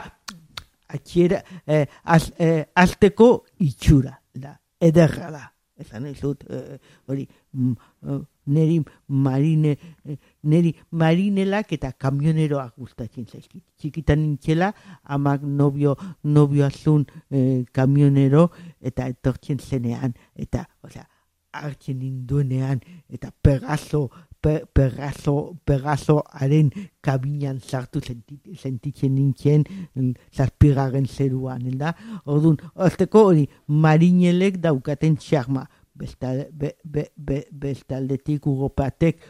atxiera, 0.87 1.43
eh, 1.65 1.87
az, 2.03 2.33
eh, 2.37 2.65
azteko 2.75 3.45
itxura, 3.59 4.21
da, 4.33 4.59
ederra 4.79 5.31
da. 5.31 5.49
Esan 5.79 6.05
ez 6.05 6.19
dut, 6.19 6.43
eh, 6.49 6.77
hori, 7.07 7.27
mm, 7.51 7.71
eh, 8.05 8.19
neri 8.45 8.83
marine, 9.07 9.77
eh, 10.05 10.17
neri 10.43 10.75
marinelak 10.91 11.71
eta 11.71 11.91
kamioneroak 11.93 12.75
gustatzen 12.77 13.25
zaizkit. 13.25 13.63
Txikitan 13.79 14.19
nintzela, 14.21 14.73
amak 15.03 15.41
nobio, 15.41 15.95
nobio 16.23 16.65
azun 16.65 17.07
eh, 17.31 17.65
kamionero, 17.71 18.51
eta 18.81 19.07
etortzen 19.07 19.59
zenean, 19.59 20.13
eta, 20.35 20.67
osea, 20.83 21.07
hartzen 21.53 21.99
ninduenean, 22.01 22.81
eta 23.13 23.31
pegazo, 23.41 24.07
pe, 24.43 24.63
pegazo, 24.75 25.55
pegazoaren 25.65 26.71
kabinan 27.03 27.59
sartu 27.61 28.01
senti, 28.03 28.39
sentitzen 28.59 29.15
nintzen 29.15 29.63
mm, 29.95 30.11
zazpigaren 30.33 31.07
zeruan, 31.07 31.65
da? 31.79 31.93
Orduan, 32.25 32.59
azteko 32.75 33.27
hori, 33.31 33.47
marinelek 33.67 34.59
daukaten 34.63 35.17
txarma, 35.21 35.65
bestal, 35.93 36.47
be, 36.51 36.73
be, 36.83 37.07
be, 37.15 37.43
bestaldetik 37.51 38.47
ugopatek 38.49 39.21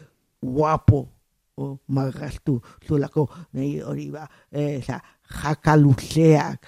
guapo, 0.44 1.04
o, 1.56 1.76
marraztu 1.94 2.58
zulako, 2.82 3.28
hori 3.54 4.08
ba, 4.10 4.26
eh, 4.50 4.80
za, 4.82 4.98
jaka 5.42 5.76
luzeak, 5.78 6.66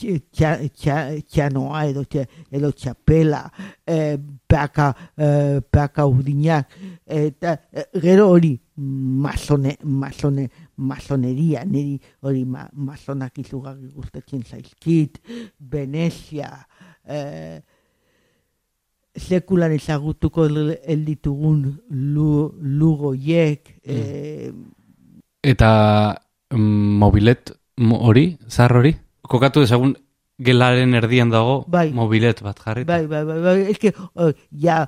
tx- 0.00 0.22
txa- 0.32 0.70
txa- 0.72 1.22
txanoa 1.28 1.84
edo, 1.90 2.04
edo 2.50 2.70
txapela, 2.72 3.42
eh, 3.86 4.16
peaka, 4.48 4.88
eh, 5.16 5.60
peaka 5.70 6.06
urdinak, 6.08 6.72
eta 7.06 7.56
gero 8.02 8.28
hori 8.32 8.54
masone, 8.76 9.76
masone, 9.84 10.48
masoneria, 10.76 11.64
niri 11.64 11.98
hori 12.22 12.44
ma, 12.44 12.64
masonak 12.72 13.38
izugarri 13.42 13.90
gustatzen 13.92 14.42
zaizkit, 14.42 15.20
Venezia, 15.58 16.48
eh, 17.04 17.60
sekulan 19.14 19.72
ezagutuko 19.74 20.46
el, 20.46 20.78
el 20.86 21.04
ditugun 21.04 21.64
lu, 21.90 22.54
lugoiek, 22.60 23.76
eh, 23.84 24.52
Eta 25.42 26.20
mm, 26.50 26.98
mobilet 27.00 27.50
mo- 27.80 28.02
hori, 28.04 28.36
zar 28.48 28.74
hori? 28.76 28.90
Kokatu 29.30 29.62
dezagun 29.62 29.94
gelaren 30.42 30.96
erdian 30.98 31.30
dago 31.30 31.60
Bai. 31.68 31.90
mobilet 31.94 32.42
bat 32.42 32.58
jarri. 32.64 32.84
Bai, 32.88 33.04
bai, 33.06 33.24
bai, 33.28 33.38
bai, 33.44 33.56
eske, 33.70 33.92
oh, 34.14 34.32
ja, 34.50 34.82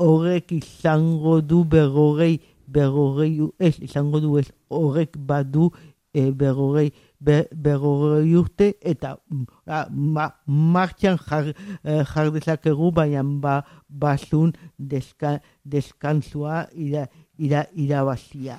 horrek 0.00 0.52
izango 0.52 1.40
du 1.40 1.64
berrogei, 1.64 2.38
berrogei, 2.70 3.32
ez, 3.58 3.76
izango 3.82 4.20
du 4.22 4.36
ez, 4.38 4.46
horrek 4.68 5.16
badu 5.16 5.70
e, 6.14 6.30
berrogei, 6.30 6.90
be, 7.18 7.40
berrogei 7.50 8.34
urte, 8.38 8.70
eta 8.80 9.16
mm, 9.16 9.44
ah, 9.66 9.86
ma, 9.90 10.28
martxan 10.46 11.18
jar, 11.26 11.50
eh, 11.84 12.02
jar 12.12 12.30
dezakegu, 12.34 12.90
baina 12.94 13.24
ba, 13.42 13.60
basun 13.88 14.54
deska, 14.78 15.38
deskantzua 15.64 16.66
ira, 16.74 17.06
ira, 17.38 17.66
irabazia? 17.74 18.58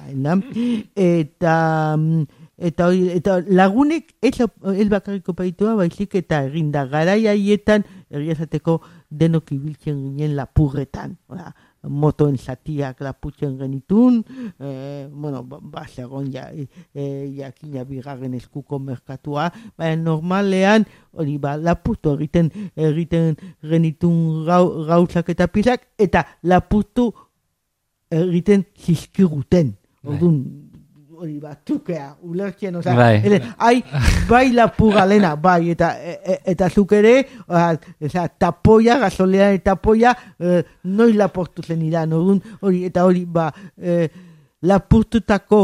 Eta, 0.95 1.55
mm, 1.97 2.40
eta, 2.61 2.87
hori- 2.89 3.09
eta 3.17 3.39
lagunek 3.47 4.13
ez, 4.21 4.37
ez 4.75 4.87
bakarriko 4.89 5.33
paitua, 5.33 5.75
baizik 5.79 6.15
eta 6.21 6.43
eginda 6.45 6.85
garai 6.85 7.25
haietan 7.27 7.83
egia 8.11 8.37
esateko 8.37 8.79
denok 9.09 9.51
ibiltzen 9.55 9.97
ginen 9.97 10.35
lapurretan. 10.37 11.17
Oda, 11.31 11.51
motoen 11.89 12.37
zatiak 12.37 12.99
laputzen 13.01 13.57
genitun, 13.57 14.21
e, 14.59 15.07
bueno, 15.11 15.43
ba, 15.43 15.57
ba 15.61 15.85
ja, 15.87 16.51
e, 16.53 17.33
jakina 17.37 17.83
bigarren 17.83 18.33
eskuko 18.37 18.79
merkatua, 18.79 19.51
baina 19.77 20.01
normalean, 20.03 20.85
hori 21.13 21.37
ba, 21.37 21.57
laputu 21.57 22.13
egiten, 22.15 22.51
egiten 22.75 23.35
genitun 23.61 24.45
gau, 24.45 24.85
gauzak 24.85 25.29
eta 25.29 25.47
pizak, 25.47 25.87
eta 25.97 26.25
laputu 26.43 27.11
egiten 28.11 28.65
zizkiguten. 28.77 29.75
Bai. 30.03 30.13
Orduan, 30.13 30.70
hori 31.21 31.37
bat, 31.37 31.59
tukea, 31.65 32.15
ulertzen, 32.25 32.75
oza, 32.79 32.95
Bai. 32.97 33.21
ele, 33.23 33.37
ai, 33.61 33.83
bai 34.29 34.47
lapurra 34.55 35.03
lena, 35.05 35.35
bai, 35.35 35.69
eta, 35.69 35.91
e, 36.01 36.15
e, 36.25 36.37
eta 36.53 36.69
zuk 36.69 36.95
ere, 36.97 37.13
oza, 37.45 38.25
tapoia, 38.41 38.97
gasolea 39.03 39.51
eta 39.53 39.75
tapoia, 39.75 40.15
e, 40.39 40.63
noi 40.89 41.13
laportu 41.13 41.61
zen 41.61 41.83
idan, 41.85 42.15
orduan, 42.17 42.41
hori, 42.65 42.83
eta 42.89 43.05
hori, 43.05 43.23
ba, 43.29 43.51
e, 43.77 44.07
lapurtutako 44.65 45.61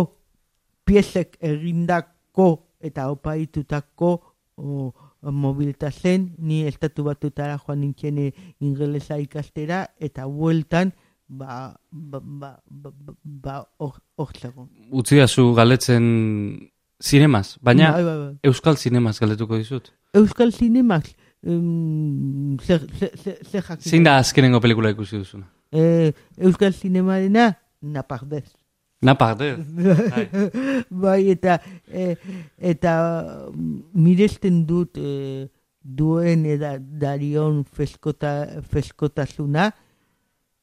piezek 0.86 1.40
egindako 1.42 2.52
eta 2.80 3.10
opaitutako 3.10 4.14
o, 4.62 4.92
mobilta 5.34 5.90
zen, 5.92 6.36
ni 6.38 6.62
estatu 6.70 7.04
batutara 7.10 7.58
joan 7.58 7.82
nintzen 7.82 8.22
e, 8.22 8.30
ingelesa 8.62 9.18
ikastera, 9.18 9.88
eta 9.98 10.30
bueltan, 10.30 10.94
ba, 11.28 11.76
ba, 11.92 12.20
ba, 12.24 12.52
ba, 12.70 12.92
ba, 12.92 13.14
ba, 13.24 13.56
hor- 13.80 14.02
hor 14.18 14.32
zegoen. 14.40 14.70
Utzi 14.92 15.20
zu 15.28 15.54
galetzen 15.54 16.70
zinemaz, 17.04 17.58
baina 17.62 17.92
Bai, 17.92 18.04
bai, 18.04 18.18
bai. 18.18 18.36
euskal 18.44 18.78
zinemaz 18.78 19.20
galdetuko 19.20 19.58
dizut. 19.58 19.92
Euskal 20.16 20.52
Zinemak, 20.52 21.06
um, 21.46 22.58
zer, 22.64 22.86
zer, 23.00 23.12
zer, 23.22 23.38
zer 23.44 23.62
jakin? 23.62 23.84
Zein 23.92 24.04
da 24.06 24.18
azkenengo 24.18 24.60
pelikula 24.64 24.90
ikusi 24.96 25.18
duzuna? 25.20 25.46
Eh, 25.72 26.14
Euskal 26.38 26.74
Zinemarena, 26.74 27.52
napardez. 27.82 28.48
Naparte. 29.02 29.52
bai, 30.90 31.30
eta, 31.30 31.60
eh, 31.92 32.16
eta 32.58 32.94
mm, 33.52 33.84
miresten 33.94 34.64
dut 34.66 34.98
eh, 34.98 35.46
duen 35.84 36.46
eda 36.50 36.78
darion 36.80 37.62
feskota, 37.66 38.32
feskotasuna, 38.72 39.68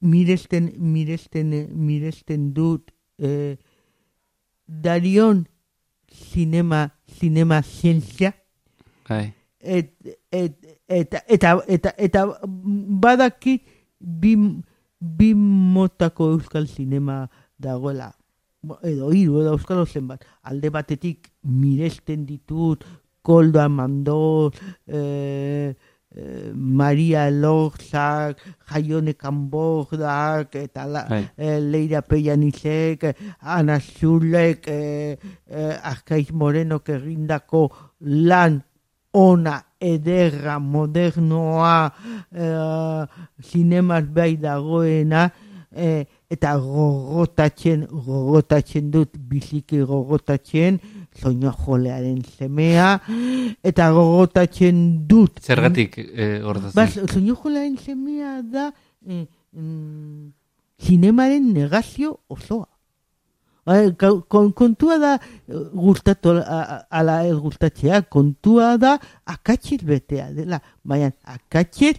miresten, 0.04 0.72
miresten, 0.78 1.52
miresten 1.74 2.52
dut 2.54 2.92
eh, 3.18 3.56
darion 4.66 5.44
zinema, 6.12 6.88
zinema 7.18 7.62
zientzia, 7.62 8.34
Bai. 9.08 9.32
et, 9.60 9.94
et, 10.30 10.58
eta, 10.88 11.22
eta, 11.28 11.54
eta, 11.66 11.94
eta 11.96 12.26
badakit 12.44 13.64
bi, 13.98 14.34
bi 15.00 15.32
motako 15.34 16.34
euskal 16.36 16.68
zinema 16.68 17.24
dagoela. 17.58 18.12
Edo 18.84 19.10
hiru 19.12 19.42
edo 19.42 19.56
euskal 19.58 19.84
zenbat. 19.86 20.24
Alde 20.48 20.70
batetik 20.72 21.28
miresten 21.42 22.24
ditut 22.24 22.84
Koldo 23.24 23.60
Amando, 23.60 24.52
eh, 24.86 25.72
eh, 25.72 25.93
Maria 26.54 27.30
Lorzak, 27.30 28.38
Jaione 28.70 29.14
Kanbordak, 29.14 30.54
eta 30.54 30.86
la, 30.86 31.06
Bai. 31.08 31.24
eh, 31.36 31.58
Leira 31.60 32.02
Peianizek, 32.02 33.16
Ana 33.40 33.80
Zulek, 33.80 34.68
eh, 34.68 35.16
eh, 35.50 35.78
Arkaiz 35.82 36.30
Morenok 36.32 36.88
egindako 36.88 37.68
lan 38.00 38.62
ona, 39.14 39.60
ederra, 39.80 40.58
modernoa, 40.58 41.92
eh, 42.34 43.06
zinemaz 43.42 44.04
bai 44.10 44.36
dagoena, 44.36 45.28
eh, 45.70 46.04
eta 46.30 46.56
gogotatzen, 46.58 47.86
gogotatzen 47.90 48.90
dut, 48.90 49.14
biziki 49.18 49.82
gogotatzen, 49.86 50.80
soño 51.14 51.52
jolearen 51.52 52.22
semea, 52.24 53.00
eta 53.62 53.90
gogotatzen 53.94 55.06
dut. 55.08 55.40
Zergatik 55.40 55.98
eh, 55.98 56.42
hortatzen? 56.44 56.74
Ba, 56.74 56.86
soño 57.12 57.36
jolearen 57.38 57.78
semea 57.78 58.42
da, 58.42 58.72
eh, 59.06 59.26
mm, 59.52 60.32
zinemaren 60.82 61.52
negazio 61.54 62.20
osoa. 62.28 62.68
Ba, 63.64 63.78
kontua 64.28 64.98
da 65.00 65.18
gustatu 65.72 66.34
ala 66.44 67.20
ez 67.24 67.36
gustatzea, 67.40 68.02
kontua 68.12 68.74
da 68.76 68.98
akatxez 69.24 69.80
betea 69.88 70.28
dela, 70.36 70.60
baina 70.84 71.14
akatxez, 71.24 71.96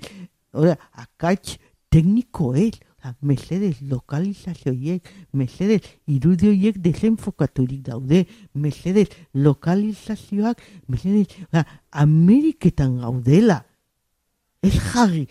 ora, 0.54 0.76
akatx 0.94 1.58
teknikoek, 1.90 2.78
Oza, 2.78 2.85
mesedez 3.22 3.76
lokalizazioiek, 3.90 5.08
mesedez 5.34 5.82
irudioiek 6.08 6.78
desenfokaturik 6.84 7.82
daude, 7.86 8.26
mesedez 8.54 9.08
lokalizazioak, 9.36 10.62
mesedez, 10.88 11.28
oza, 11.52 11.66
Ameriketan 11.92 13.00
gaudela, 13.04 13.64
ez 14.64 14.74
jarri 14.80 15.28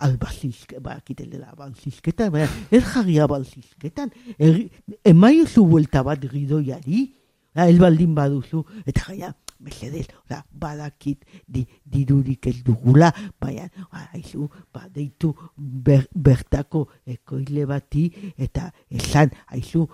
albazizke, 0.00 0.80
bakitela 0.82 1.50
albazizketan, 1.52 2.32
baina 2.34 2.48
ez 2.72 2.82
jarri 2.84 3.18
albazizketan, 3.20 4.10
Erri- 4.38 4.70
emaiozu 5.04 5.64
buelta 5.68 6.02
bat 6.06 6.24
gidoiari, 6.32 7.06
da, 7.54 7.68
ez 7.68 7.78
baldin 7.78 8.14
baduzu, 8.14 8.64
eta 8.86 9.10
gaia, 9.10 9.34
mesedez, 9.60 10.06
oza, 10.24 10.42
badakit 10.52 11.24
di, 11.48 11.66
dirurik 11.84 12.46
ez 12.50 12.56
dugula, 12.64 13.10
baina, 13.40 13.68
haizu, 13.90 14.48
badeitu 14.74 15.32
ber, 15.56 16.06
bertako 16.14 16.86
ekoile 17.06 17.66
bati, 17.68 18.06
eta 18.38 18.70
esan, 18.90 19.32
haizu, 19.52 19.86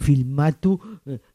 filmatu, 0.00 0.76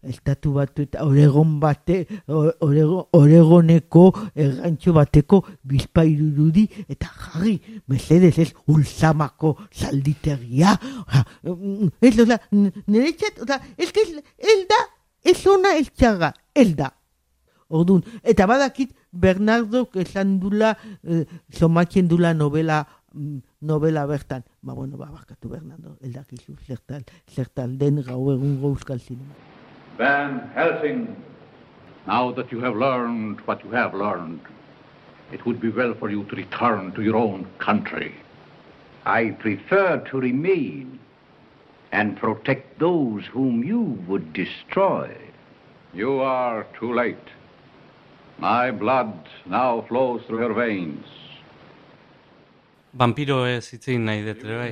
estatu 0.04 0.54
batu 0.58 0.86
eta 0.88 1.06
oregon 1.08 1.58
bate, 1.60 2.04
orego, 2.28 3.08
oregoneko 3.18 4.06
errantxo 4.36 4.94
bateko 4.98 5.42
bizpairurudi, 5.70 6.68
eta 6.88 7.10
jarri, 7.10 7.58
mesedez 7.90 8.36
ez, 8.46 8.52
ulsamako 8.68 9.56
zalditegia, 9.74 10.78
Oza, 11.10 11.24
ez, 12.02 12.20
oza, 12.20 12.38
niretzat, 12.52 13.42
oza, 13.44 13.60
ez 13.78 13.90
ez, 13.90 14.22
ez 14.38 14.62
da, 14.70 14.80
ez 15.24 15.48
ona 15.48 15.76
ez 15.80 15.90
txarra, 15.90 16.34
ez 16.56 16.72
da. 16.76 16.94
Orduan, 17.70 18.02
eta 18.24 18.48
badakit 18.50 18.96
Bernardo 19.12 19.88
esan 20.02 20.40
dula, 20.42 20.76
eh, 21.04 21.26
somatzen 21.54 22.08
dula 22.08 22.34
novela 22.34 22.88
mm, 23.14 23.38
novela 23.62 24.06
bertan. 24.08 24.44
Ba, 24.62 24.74
bueno, 24.74 24.98
ba, 24.98 25.06
bakatu 25.06 25.50
Bernardo, 25.50 25.98
ez 26.02 26.14
dakizu, 26.14 26.56
zertal, 26.66 27.04
zertal 27.30 27.78
den 27.78 28.02
gau 28.02 28.32
egun 28.34 28.58
euskal 28.64 29.00
zinema. 29.00 29.36
Van 29.98 30.50
Helsing, 30.56 31.16
now 32.08 32.32
that 32.32 32.52
you 32.52 32.60
have 32.60 32.76
learned 32.76 33.40
what 33.46 33.64
you 33.64 33.72
have 33.72 33.94
learned, 33.94 34.42
it 35.32 35.46
would 35.46 35.62
be 35.62 35.70
well 35.70 35.94
for 35.94 36.10
you 36.10 36.24
to 36.26 36.36
return 36.36 36.92
to 36.94 37.04
your 37.04 37.16
own 37.16 37.46
country. 37.60 38.16
I 39.06 39.32
prefer 39.32 39.98
to 40.10 40.20
remain 40.20 41.00
and 41.92 42.18
protect 42.18 42.80
those 42.80 43.26
whom 43.26 43.64
you 43.64 43.82
would 44.08 44.34
destroy. 44.34 45.16
You 45.94 46.20
are 46.22 46.66
too 46.80 46.94
late. 46.94 47.30
My 48.40 48.72
blood 48.72 49.28
now 49.46 49.82
flows 49.88 50.24
through 50.26 50.40
your 50.40 50.56
veins. 50.56 51.06
Vampiro 52.96 53.46
ez 53.46 53.68
hitzein 53.74 54.06
nahi 54.08 54.24
dut, 54.24 54.44
ere 54.46 54.58
bai. 54.58 54.70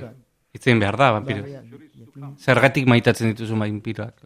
Hitzein 0.56 0.80
behar 0.80 0.96
da, 0.98 1.10
vampiro. 1.12 1.44
Ba, 1.44 2.30
Zergatik 2.40 2.88
maitatzen 2.88 3.34
dituzu 3.34 3.58
vampiroak. 3.60 4.24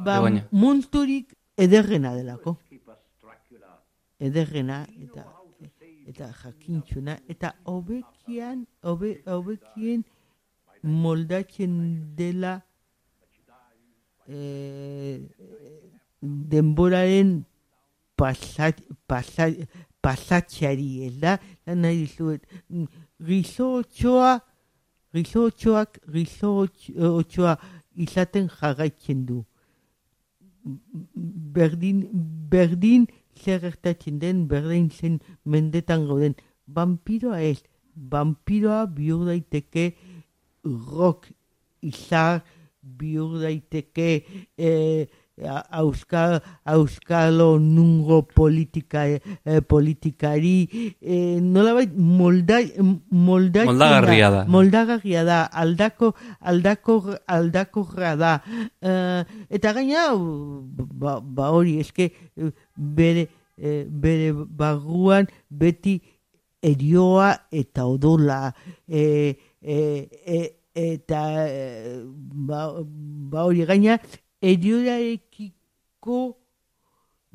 ba 0.00 0.20
munturik 0.52 1.34
ederrena 1.56 2.14
delako. 2.14 2.56
Ederrena 4.18 4.86
eta 5.02 5.26
eta 6.06 6.30
jakintxuna 6.42 7.18
eta 7.28 7.56
hobekian 7.64 8.66
hobe, 8.82 9.22
hobekien 9.26 10.04
moldatzen 10.82 11.74
dela 12.14 12.60
eh, 14.28 15.26
denboraren 16.22 17.44
pasat, 18.16 18.80
pasat, 19.08 19.66
pasatxari, 20.02 21.06
ez 21.06 21.16
da? 21.20 21.36
Nahi 21.66 22.04
dizuet, 22.04 22.46
gizo 23.28 23.72
otxoa, 23.80 24.40
gizo 25.14 25.46
otxoak, 25.48 26.00
izaten 27.96 28.48
jarraitzen 28.52 29.24
du. 29.26 29.44
Berdin, 31.56 32.02
berdin 32.50 33.06
zer 33.38 33.60
gertatzen 33.60 34.20
den, 34.20 34.46
berdin 34.50 34.90
zen 34.90 35.20
mendetan 35.44 36.06
gauden. 36.08 36.34
Vampiroa 36.66 37.40
ez, 37.40 37.62
vampiroa 37.94 38.84
bihur 38.96 39.26
daiteke 39.30 39.92
rock 40.64 41.30
izar, 41.82 42.42
bihur 42.82 43.40
daiteke 43.42 44.10
eh, 44.58 45.06
auskalo 46.64 47.58
nungo 47.60 48.22
politika, 48.22 49.06
eh, 49.06 49.60
politikari, 49.60 50.96
eh, 51.00 51.38
nolabait 51.40 51.92
molda, 51.94 52.60
molda, 53.10 53.64
Moldagarria 53.64 54.30
da. 54.30 54.44
Moldagarria 54.48 55.24
da, 55.24 55.42
aldako, 55.52 56.14
aldako, 56.40 57.16
aldakorra 57.26 58.16
da. 58.16 58.42
Eh, 58.80 59.24
eta 59.50 59.72
gaina, 59.76 60.08
ba, 60.16 61.20
ba 61.20 61.50
hori, 61.52 61.78
eske, 61.80 62.12
eh, 62.36 62.52
bere, 62.76 63.28
eh, 63.58 63.84
bere 63.88 64.32
barruan 64.32 65.28
beti 65.50 66.00
erioa 66.62 67.34
eta 67.52 67.86
odola, 67.86 68.54
eh, 68.88 69.36
eh, 69.60 70.08
eh, 70.24 70.48
eta 70.76 71.20
eh, 71.48 72.00
ba, 72.04 72.70
ba 73.32 73.44
hori 73.44 73.64
gaina, 73.68 74.00
erioarekiko 74.42 76.18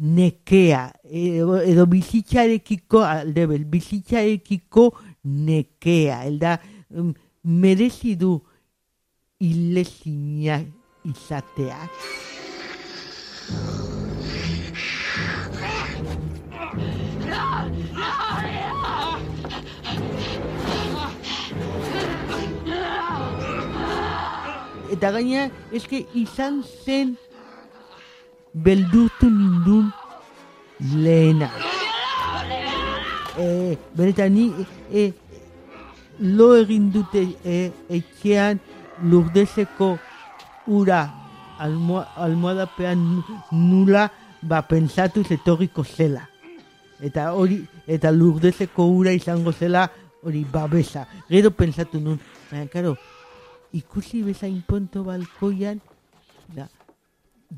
nekea, 0.01 0.85
edo, 1.05 1.59
edo 1.61 1.85
bizitzarekiko, 1.89 3.03
aldebel, 3.05 3.65
bizitzarekiko 3.69 4.87
nekea, 5.23 6.23
elda, 6.25 6.57
mm, 6.89 7.13
merezi 7.61 8.15
du 8.17 8.39
ilezina 9.41 10.61
izatea. 11.05 11.85
Eta 25.01 25.15
gaina, 25.15 25.47
eske 25.73 26.03
izan 26.13 26.59
zen 26.61 27.15
beldurtu 28.53 29.31
nindun 29.33 29.87
lehena. 31.01 31.47
E, 33.33 33.47
benetan 33.97 34.35
ni 34.35 34.43
e, 34.93 35.07
lo 36.37 36.51
egin 36.59 36.91
dute 36.93 37.23
e, 37.41 37.55
etxean 37.97 38.61
lurdezeko 39.09 39.87
ura 40.69 40.99
almo, 41.57 42.03
almohadapean 42.15 43.01
nula 43.57 44.03
ba 44.43 44.59
pentsatu 44.69 45.23
etorriko 45.33 45.81
zela. 45.81 46.27
Eta 47.01 47.31
hori, 47.33 47.57
eta 47.87 48.13
lurdezeko 48.13 48.85
ura 48.99 49.17
izango 49.17 49.49
zela 49.49 49.87
hori 50.21 50.45
babesa. 50.45 51.07
Gero 51.25 51.49
pentsatu 51.49 51.97
nun, 51.97 52.21
baina, 52.51 52.69
karo, 52.69 52.93
ikusi 53.73 54.23
bezain 54.23 54.61
ponto 54.67 55.03
balkoian, 55.03 55.79
da, 56.55 56.67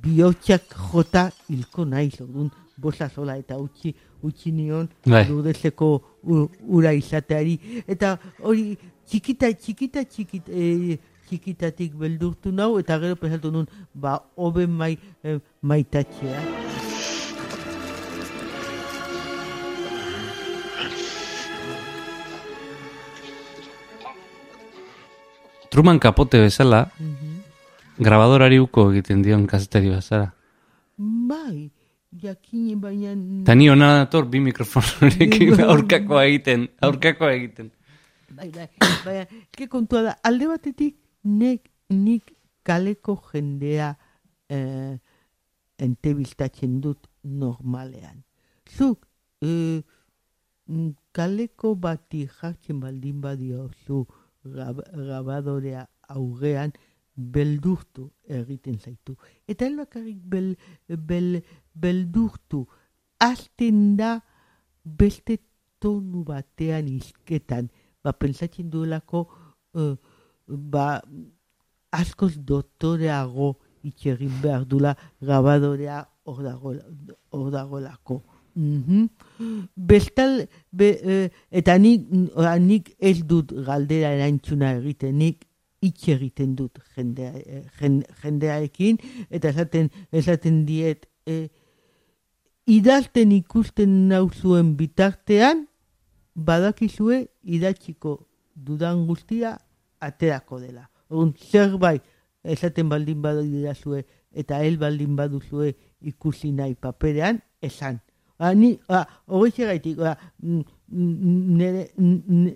bihotxak 0.04 0.74
jota 0.92 1.30
hilko 1.50 1.86
naiz, 1.86 2.20
orduan, 2.22 2.52
bosa 2.78 3.10
sola 3.10 3.36
eta 3.38 3.58
utzi, 3.62 3.94
utzi 4.24 4.52
nion 4.52 4.88
Bai. 5.06 5.26
lurdezeko 5.30 5.90
u- 6.24 6.50
ura 6.68 6.94
izateari. 6.94 7.84
Eta 7.88 8.18
hori, 8.42 8.78
txikita, 9.06 9.52
txikita, 9.54 10.04
txikita, 10.06 10.52
e, 10.52 10.98
txikitatik 11.28 11.94
beldurtu 11.96 12.52
nau, 12.52 12.78
eta 12.80 13.00
gero 13.00 13.16
pensatu 13.16 13.52
nun, 13.52 13.68
ba, 13.94 14.20
hobe 14.36 14.68
mai, 14.68 14.98
eh, 15.24 15.40
maitatzea. 15.62 16.93
Truman 25.74 25.98
kapote 26.00 26.38
bezala, 26.38 26.92
Mhm. 27.00 27.30
grabadorari 27.98 28.60
uko 28.62 28.92
egiten 28.92 29.24
dion 29.24 29.48
kazetari 29.48 29.90
bazara. 29.90 30.28
Bai, 30.98 31.72
jakin 32.12 32.80
baina... 32.80 33.16
Ta 33.46 33.56
ni 33.56 33.70
hona 33.70 33.88
dator 34.06 34.26
bi 34.30 34.40
mikrofonorekin 34.40 35.58
aurkakoa 35.74 36.26
egiten, 36.30 36.68
aurkakoa 36.80 37.32
egiten. 37.34 37.72
Bai, 38.30 38.52
bai, 38.54 38.68
bai, 39.06 39.26
ke 39.52 39.66
kontua 39.68 40.04
da, 40.04 40.16
alde 40.24 40.48
batetik 40.52 40.96
nek, 41.24 41.66
nik 41.90 42.36
kaleko 42.64 43.18
jendea 43.32 43.96
eh, 44.50 44.94
entebistatzen 45.82 46.82
dut 46.82 47.08
normalean. 47.24 48.22
Zuk, 48.78 49.08
eh, 49.42 49.82
mm, 50.70 50.92
kaleko 51.12 51.74
bati 51.76 52.28
jartzen 52.30 52.80
baldin 52.80 53.22
badio 53.22 53.72
zu 53.88 54.06
gab, 54.44 54.82
gabadorea 54.94 55.88
aurrean 56.10 56.74
beldurtu 57.16 58.10
egiten 58.28 58.80
zaitu. 58.80 59.16
Eta 59.48 59.68
el 59.68 59.78
bakarrik 59.78 60.20
bel, 60.24 60.56
bel, 60.88 61.44
beldurtu 61.74 62.66
azten 63.20 63.96
da 63.98 64.18
beste 64.84 65.38
tonu 65.80 66.24
batean 66.28 66.88
izketan, 66.88 67.70
ba, 68.04 68.14
pentsatzen 68.14 68.70
duelako, 68.72 69.28
eh, 69.76 69.96
ba, 70.48 71.02
askoz 71.94 72.34
doktoreago 72.40 73.54
itxegin 73.84 74.42
behar 74.42 74.66
dula 74.66 74.96
gabadorea 75.22 76.04
hor 76.26 76.46
hor 76.64 77.54
dagoelako. 78.56 79.10
Mhm. 79.40 79.68
Bestal, 79.76 80.48
be, 80.72 81.00
eh, 81.04 81.30
eta 81.52 81.78
nik, 81.78 82.08
nik 82.60 82.96
ez 83.00 83.24
dut 83.26 83.52
galdera 83.66 84.14
erantzuna 84.14 84.76
egiten, 84.78 85.18
nik 85.18 85.46
hitz 85.82 86.08
egiten 86.08 86.56
dut 86.56 86.80
jendea, 86.96 87.34
eh, 87.36 87.66
jen- 87.80 88.06
jendearekin, 88.24 88.98
eta 89.30 89.50
esaten, 89.50 89.90
esaten 90.12 90.66
diet, 90.66 91.08
eh, 91.26 91.50
idazten 92.66 93.32
ikusten 93.32 94.08
nauzuen 94.08 94.76
bitartean, 94.78 95.68
badakizue 96.36 97.28
idatziko 97.44 98.28
dudan 98.56 99.06
guztia 99.08 99.58
aterako 100.00 100.60
dela. 100.60 100.90
Orduan 101.10 101.34
zerbait 101.38 102.02
esaten 102.44 102.90
baldin 102.90 103.22
badidazue 103.22 104.06
eta 104.32 104.64
el 104.64 104.78
baldin 104.78 105.16
baduzue 105.16 105.76
ikusi 106.02 106.52
nahi 106.52 106.74
paperean, 106.76 107.44
esan. 107.62 108.02
Ba, 108.44 108.52
ni, 108.60 108.74
ba, 108.90 109.06
hori 109.32 109.54
gaitik, 109.56 110.00
mm, 110.44 110.64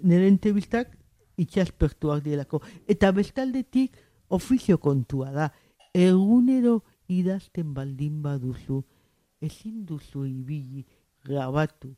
nire, 0.04 0.28
entrevistak 0.28 0.92
itxaspertuak 1.40 2.26
direlako. 2.26 2.60
Eta 2.92 3.14
bestaldetik 3.16 3.96
ofizio 4.36 4.82
kontua 4.84 5.32
da. 5.32 5.48
Egunero 5.96 6.82
idazten 7.08 7.72
baldin 7.74 8.20
baduzu, 8.22 8.82
ezin 9.40 9.86
duzu 9.88 10.26
ibili, 10.28 10.84
grabatu, 11.24 11.94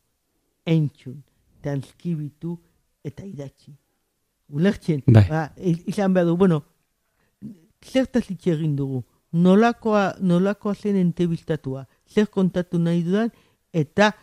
entzun, 0.69 1.23
transkribitu 1.63 2.59
eta 3.03 3.25
idatzi. 3.25 3.73
Ulertzen, 4.53 5.01
Bai. 5.07 5.25
ba, 5.29 5.47
izan 5.57 6.13
behar 6.13 6.29
du, 6.29 6.37
bueno, 6.37 6.61
zertaz 7.81 8.27
hitz 8.29 8.45
egin 8.53 8.77
dugu, 8.77 9.01
nolakoa, 9.33 10.11
nolakoa 10.21 10.75
zen 10.75 10.97
entrevistatua, 11.01 11.87
zer 12.05 12.29
kontatu 12.29 12.77
nahi 12.77 13.01
dudan, 13.05 13.33
eta 13.73 14.13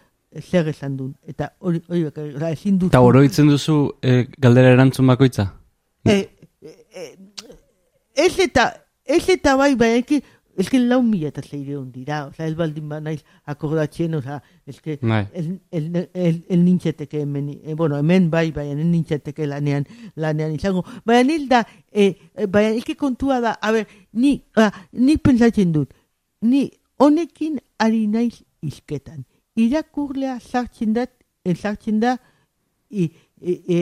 zer 0.40 0.68
esan 0.68 0.96
duen. 0.96 1.14
Eta 1.26 1.52
hori, 1.60 1.82
hori 1.88 2.04
bakarrik, 2.04 2.36
oza, 2.36 2.50
ezin 2.50 2.78
duzu... 2.78 2.90
Eta 2.92 3.02
oroitzen 3.04 3.50
duzu 3.50 3.76
eh, 4.02 4.26
galdera 4.38 4.72
erantzun 4.74 5.06
bakoitza? 5.06 5.50
Eh, 6.04 6.28
eh, 6.62 7.12
ez 8.16 8.32
eta, 8.42 8.70
ez 9.04 9.24
eta 9.32 9.56
bai, 9.56 9.74
bai, 9.78 9.92
eki, 10.00 10.20
ez 10.56 10.70
que 10.70 10.78
lau 10.80 11.02
mila 11.02 11.28
eta 11.28 11.42
zeireun 11.44 11.90
dira, 11.92 12.26
oza, 12.30 12.46
ez 12.46 12.54
baldin 12.56 12.88
ba 12.88 13.00
naiz 13.00 13.20
akordatzen, 13.44 14.14
oza, 14.16 14.42
ez 14.66 14.80
que 14.80 14.98
Bai. 15.02 15.26
el, 15.34 15.60
el, 15.70 16.08
el, 16.14 16.44
el 16.48 16.64
nintzeteke 16.64 17.20
hemen, 17.20 17.50
eh, 17.62 17.74
bueno, 17.74 17.98
hemen 17.98 18.30
bai, 18.30 18.50
bai, 18.52 18.70
el 18.70 18.90
nintzeteke 18.90 19.46
lanean, 19.46 19.86
lanean 20.16 20.54
izango, 20.56 20.84
baina 21.04 21.26
nil 21.28 21.48
da, 21.48 21.66
eh, 21.92 22.16
baina 22.48 22.72
eki 22.80 22.96
kontua 22.96 23.40
da, 23.40 23.58
a 23.60 23.72
ber, 23.72 23.86
ni, 24.12 24.42
ah, 24.56 24.72
ni 24.92 25.18
pentsatzen 25.18 25.72
dut, 25.76 25.92
ni 26.40 26.70
honekin 26.96 27.60
ari 27.78 28.06
naiz 28.06 28.40
izketan, 28.64 29.26
irakurlea 29.56 30.38
sartzen 30.40 30.94
dat, 30.96 31.12
eh, 31.44 31.54
sartzen 31.54 32.00
da, 32.00 32.16
i, 32.90 33.10
e, 33.40 33.52
e, 33.52 33.80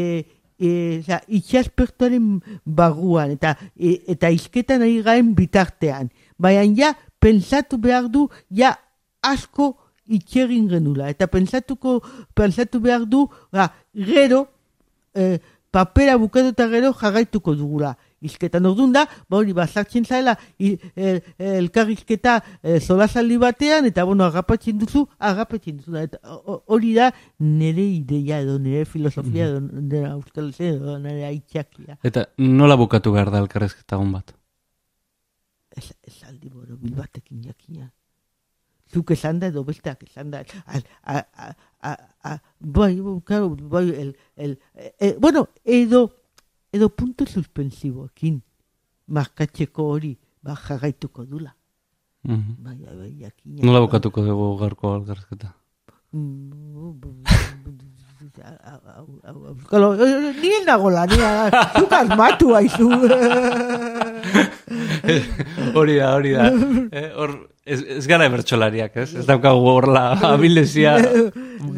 e, 0.59 1.03
za, 1.03 1.21
itxaspertuaren 1.29 2.41
barruan, 2.65 3.35
eta, 3.37 3.55
e, 3.77 3.99
eta 4.15 4.31
izketan 4.33 4.85
ari 4.87 5.03
garen 5.05 5.35
bitartean. 5.37 6.11
Baina 6.39 6.65
ja, 6.79 6.93
pentsatu 7.21 7.79
behar 7.79 8.09
du, 8.13 8.29
ja, 8.51 8.75
asko 9.25 9.75
itxegin 10.05 10.69
genula. 10.69 11.09
Eta 11.13 11.29
pentsatuko, 11.33 12.01
pentsatu 12.37 12.81
behar 12.85 13.07
du, 13.09 13.27
ba, 13.53 13.71
gero, 13.95 14.47
e, 15.15 15.39
papera 15.75 16.17
bukatu 16.21 16.53
eta 16.55 16.69
gero 16.71 16.93
jarraituko 16.95 17.57
dugula. 17.59 17.97
Izketan 18.25 18.65
orduan 18.67 18.93
da, 18.95 19.03
ba 19.29 19.37
hori, 19.37 19.53
bazartzen 19.57 20.05
zaela, 20.09 20.33
i- 20.59 20.79
el, 20.97 21.21
elkarrizketa 21.39 22.39
e, 22.63 22.79
solasaldi 22.81 23.37
batean, 23.43 23.85
eta 23.91 24.05
bueno, 24.09 24.25
agapatzen 24.25 24.79
duzu, 24.81 25.05
agapatzen 25.19 25.77
duzu. 25.83 25.97
Eta 26.01 26.19
ho- 26.33 26.63
hori 26.73 26.95
da 26.97 27.11
nire 27.39 27.85
ideia 27.85 28.41
edo 28.41 28.59
nire 28.59 28.85
filosofia 28.89 29.47
edo 29.51 29.61
nire 29.61 30.07
euskal 30.15 30.49
edo 30.59 30.99
nire 30.99 31.27
aitzakia. 31.29 31.99
Eta 32.03 32.29
nola 32.39 32.77
bukatu 32.81 33.13
behar 33.13 33.31
da 33.31 33.43
elkarrezketa 33.45 33.99
on 34.01 34.13
bat? 34.17 34.33
Ez, 35.77 35.91
esaldi 36.07 36.49
borobil 36.49 36.95
batekin 36.95 37.43
jakina. 37.45 37.91
Zuk 38.95 39.11
esan 39.11 39.41
da 39.43 39.49
edo 39.51 39.65
besteak 39.67 40.05
esan 40.07 40.31
da. 40.31 40.45
Bai, 42.61 42.95
claro, 43.25 43.57
bai, 43.57 43.89
el, 43.91 44.17
el, 44.37 44.59
e, 45.01 45.17
bueno, 45.19 45.49
edo, 45.65 46.11
edo 46.75 46.89
punto 46.91 47.27
suspensiboekin 47.27 48.41
markatzeko 49.15 49.87
hori 49.93 50.17
ba, 50.43 50.57
jarraituko 50.57 51.25
dula. 51.25 51.55
Mhm. 52.25 52.57
Bai, 52.65 52.79
bai, 52.85 52.97
bai, 52.97 53.13
jakina. 53.21 53.63
Nola 53.63 53.81
bukatuko 53.85 54.25
dugu 54.25 54.57
gaurko 54.59 54.95
algarrezketa? 54.95 55.53
Kalo, 59.71 59.95
ni 60.41 60.51
nagola, 60.67 61.07
ni 61.07 61.17
zuk 61.79 61.93
asmatu 61.93 62.55
haizu. 62.55 62.89
hori 65.79 65.95
da, 66.01 66.15
hori 66.17 66.33
da. 66.37 66.49
Eh, 66.95 67.11
hor, 67.17 67.31
ez, 67.65 67.81
ez 67.99 68.07
gara 68.07 68.29
bertsolariak, 68.33 68.97
ez? 69.03 69.15
Ez 69.19 69.25
daukagu 69.27 69.65
horla 69.71 70.03
abilezia, 70.31 70.97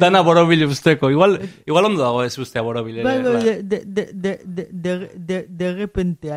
dana 0.00 0.20
borobil 0.26 0.64
usteko. 0.66 1.10
Igual, 1.14 1.38
igual 1.66 1.84
ondo 1.90 2.02
dago 2.02 2.24
ez 2.24 2.36
ustea 2.42 2.62
borobil. 2.66 3.02
Bai, 3.06 3.18
bai, 3.22 3.32
la- 3.32 3.44
de, 3.44 3.54
de, 3.62 3.80
de, 3.86 4.06
de, 4.14 4.40
de, 4.44 4.68
de, 4.72 5.10
de, 5.16 5.46
de 5.48 5.72
repente, 5.74 6.28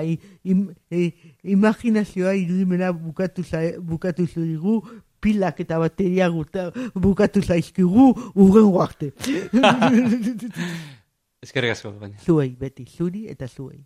im, 0.43 0.69
eh, 0.91 1.11
imaginazioa 1.43 2.35
irudimena 2.35 2.91
bukatu, 2.91 3.43
za, 3.43 3.59
bukatu 3.79 4.27
zurigu, 4.27 4.83
pilak 5.19 5.59
eta 5.59 5.77
bateria 5.81 6.27
guta, 6.31 6.69
bukatu 6.95 7.41
zaizkigu, 7.43 8.13
urren 8.35 8.69
arte. 8.79 9.11
Eskerrik 11.43 11.71
asko, 11.71 11.91
baina. 11.99 12.15
zuei, 12.23 12.53
beti, 12.59 12.85
zuri 12.87 13.27
eta 13.31 13.47
zuei. 13.47 13.79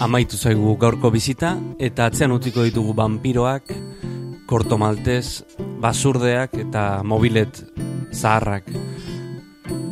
Amaitu 0.00 0.38
zaigu 0.40 0.78
gaurko 0.80 1.10
bizita 1.12 1.50
eta 1.76 2.06
atzean 2.08 2.32
utziko 2.32 2.62
ditugu 2.64 2.94
vampiroak, 2.96 3.74
korto 4.48 4.78
maltez, 4.80 5.42
basurdeak 5.82 6.56
eta 6.62 7.02
mobilet 7.04 7.60
zaharrak. 8.08 8.72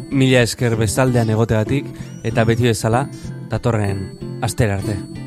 Mila 0.09 0.41
esker 0.49 0.79
bezaldean 0.81 1.29
egotegatik 1.37 1.93
eta 2.25 2.49
beti 2.49 2.71
bezala 2.71 3.05
datorren 3.53 4.05
astera 4.41 4.81
arte. 4.81 5.18